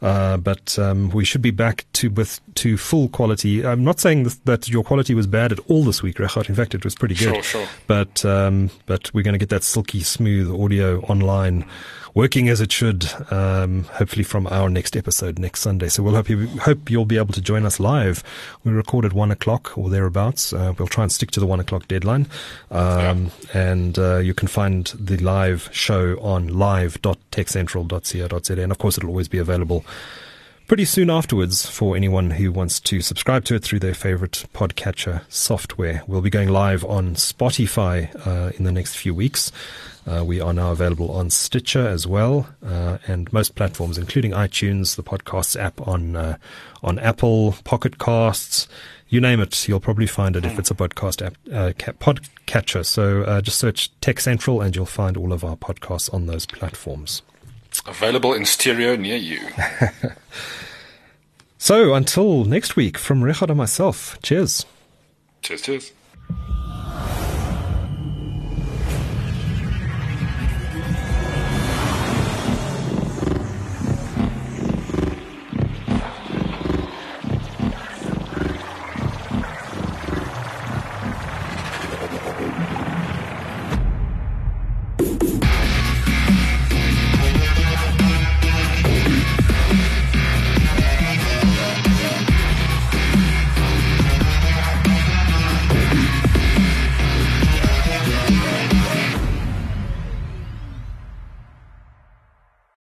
[0.00, 3.66] Uh, but um, we should be back to with to full quality.
[3.66, 6.48] I'm not saying that your quality was bad at all this week, Regardt.
[6.48, 7.34] In fact, it was pretty good.
[7.34, 7.68] Sure, sure.
[7.86, 11.66] But um, but we're going to get that silky smooth audio online
[12.14, 15.88] working as it should, um, hopefully from our next episode next Sunday.
[15.88, 18.22] So we'll hope, you, hope you'll be able to join us live.
[18.62, 20.52] We record at one o'clock or thereabouts.
[20.52, 22.26] Uh, we'll try and stick to the one o'clock deadline.
[22.70, 23.72] Um, yeah.
[23.72, 28.62] And uh, you can find the live show on live.techcentral.co.za.
[28.62, 29.84] And of course, it'll always be available
[30.66, 35.22] pretty soon afterwards for anyone who wants to subscribe to it through their favorite podcatcher
[35.28, 36.02] software.
[36.06, 39.52] We'll be going live on Spotify uh, in the next few weeks.
[40.06, 44.96] Uh, we are now available on Stitcher as well, uh, and most platforms, including iTunes,
[44.96, 46.36] the podcasts app on uh,
[46.82, 48.68] on Apple, Pocket Casts,
[49.08, 49.68] you name it.
[49.68, 52.84] You'll probably find it if it's a podcast app, uh, podcatcher.
[52.84, 56.46] So uh, just search Tech Central, and you'll find all of our podcasts on those
[56.46, 57.22] platforms.
[57.86, 59.40] Available in stereo near you.
[61.58, 64.18] so until next week, from Regardt and myself.
[64.22, 64.66] Cheers.
[65.42, 65.62] Cheers.
[65.62, 65.92] Cheers.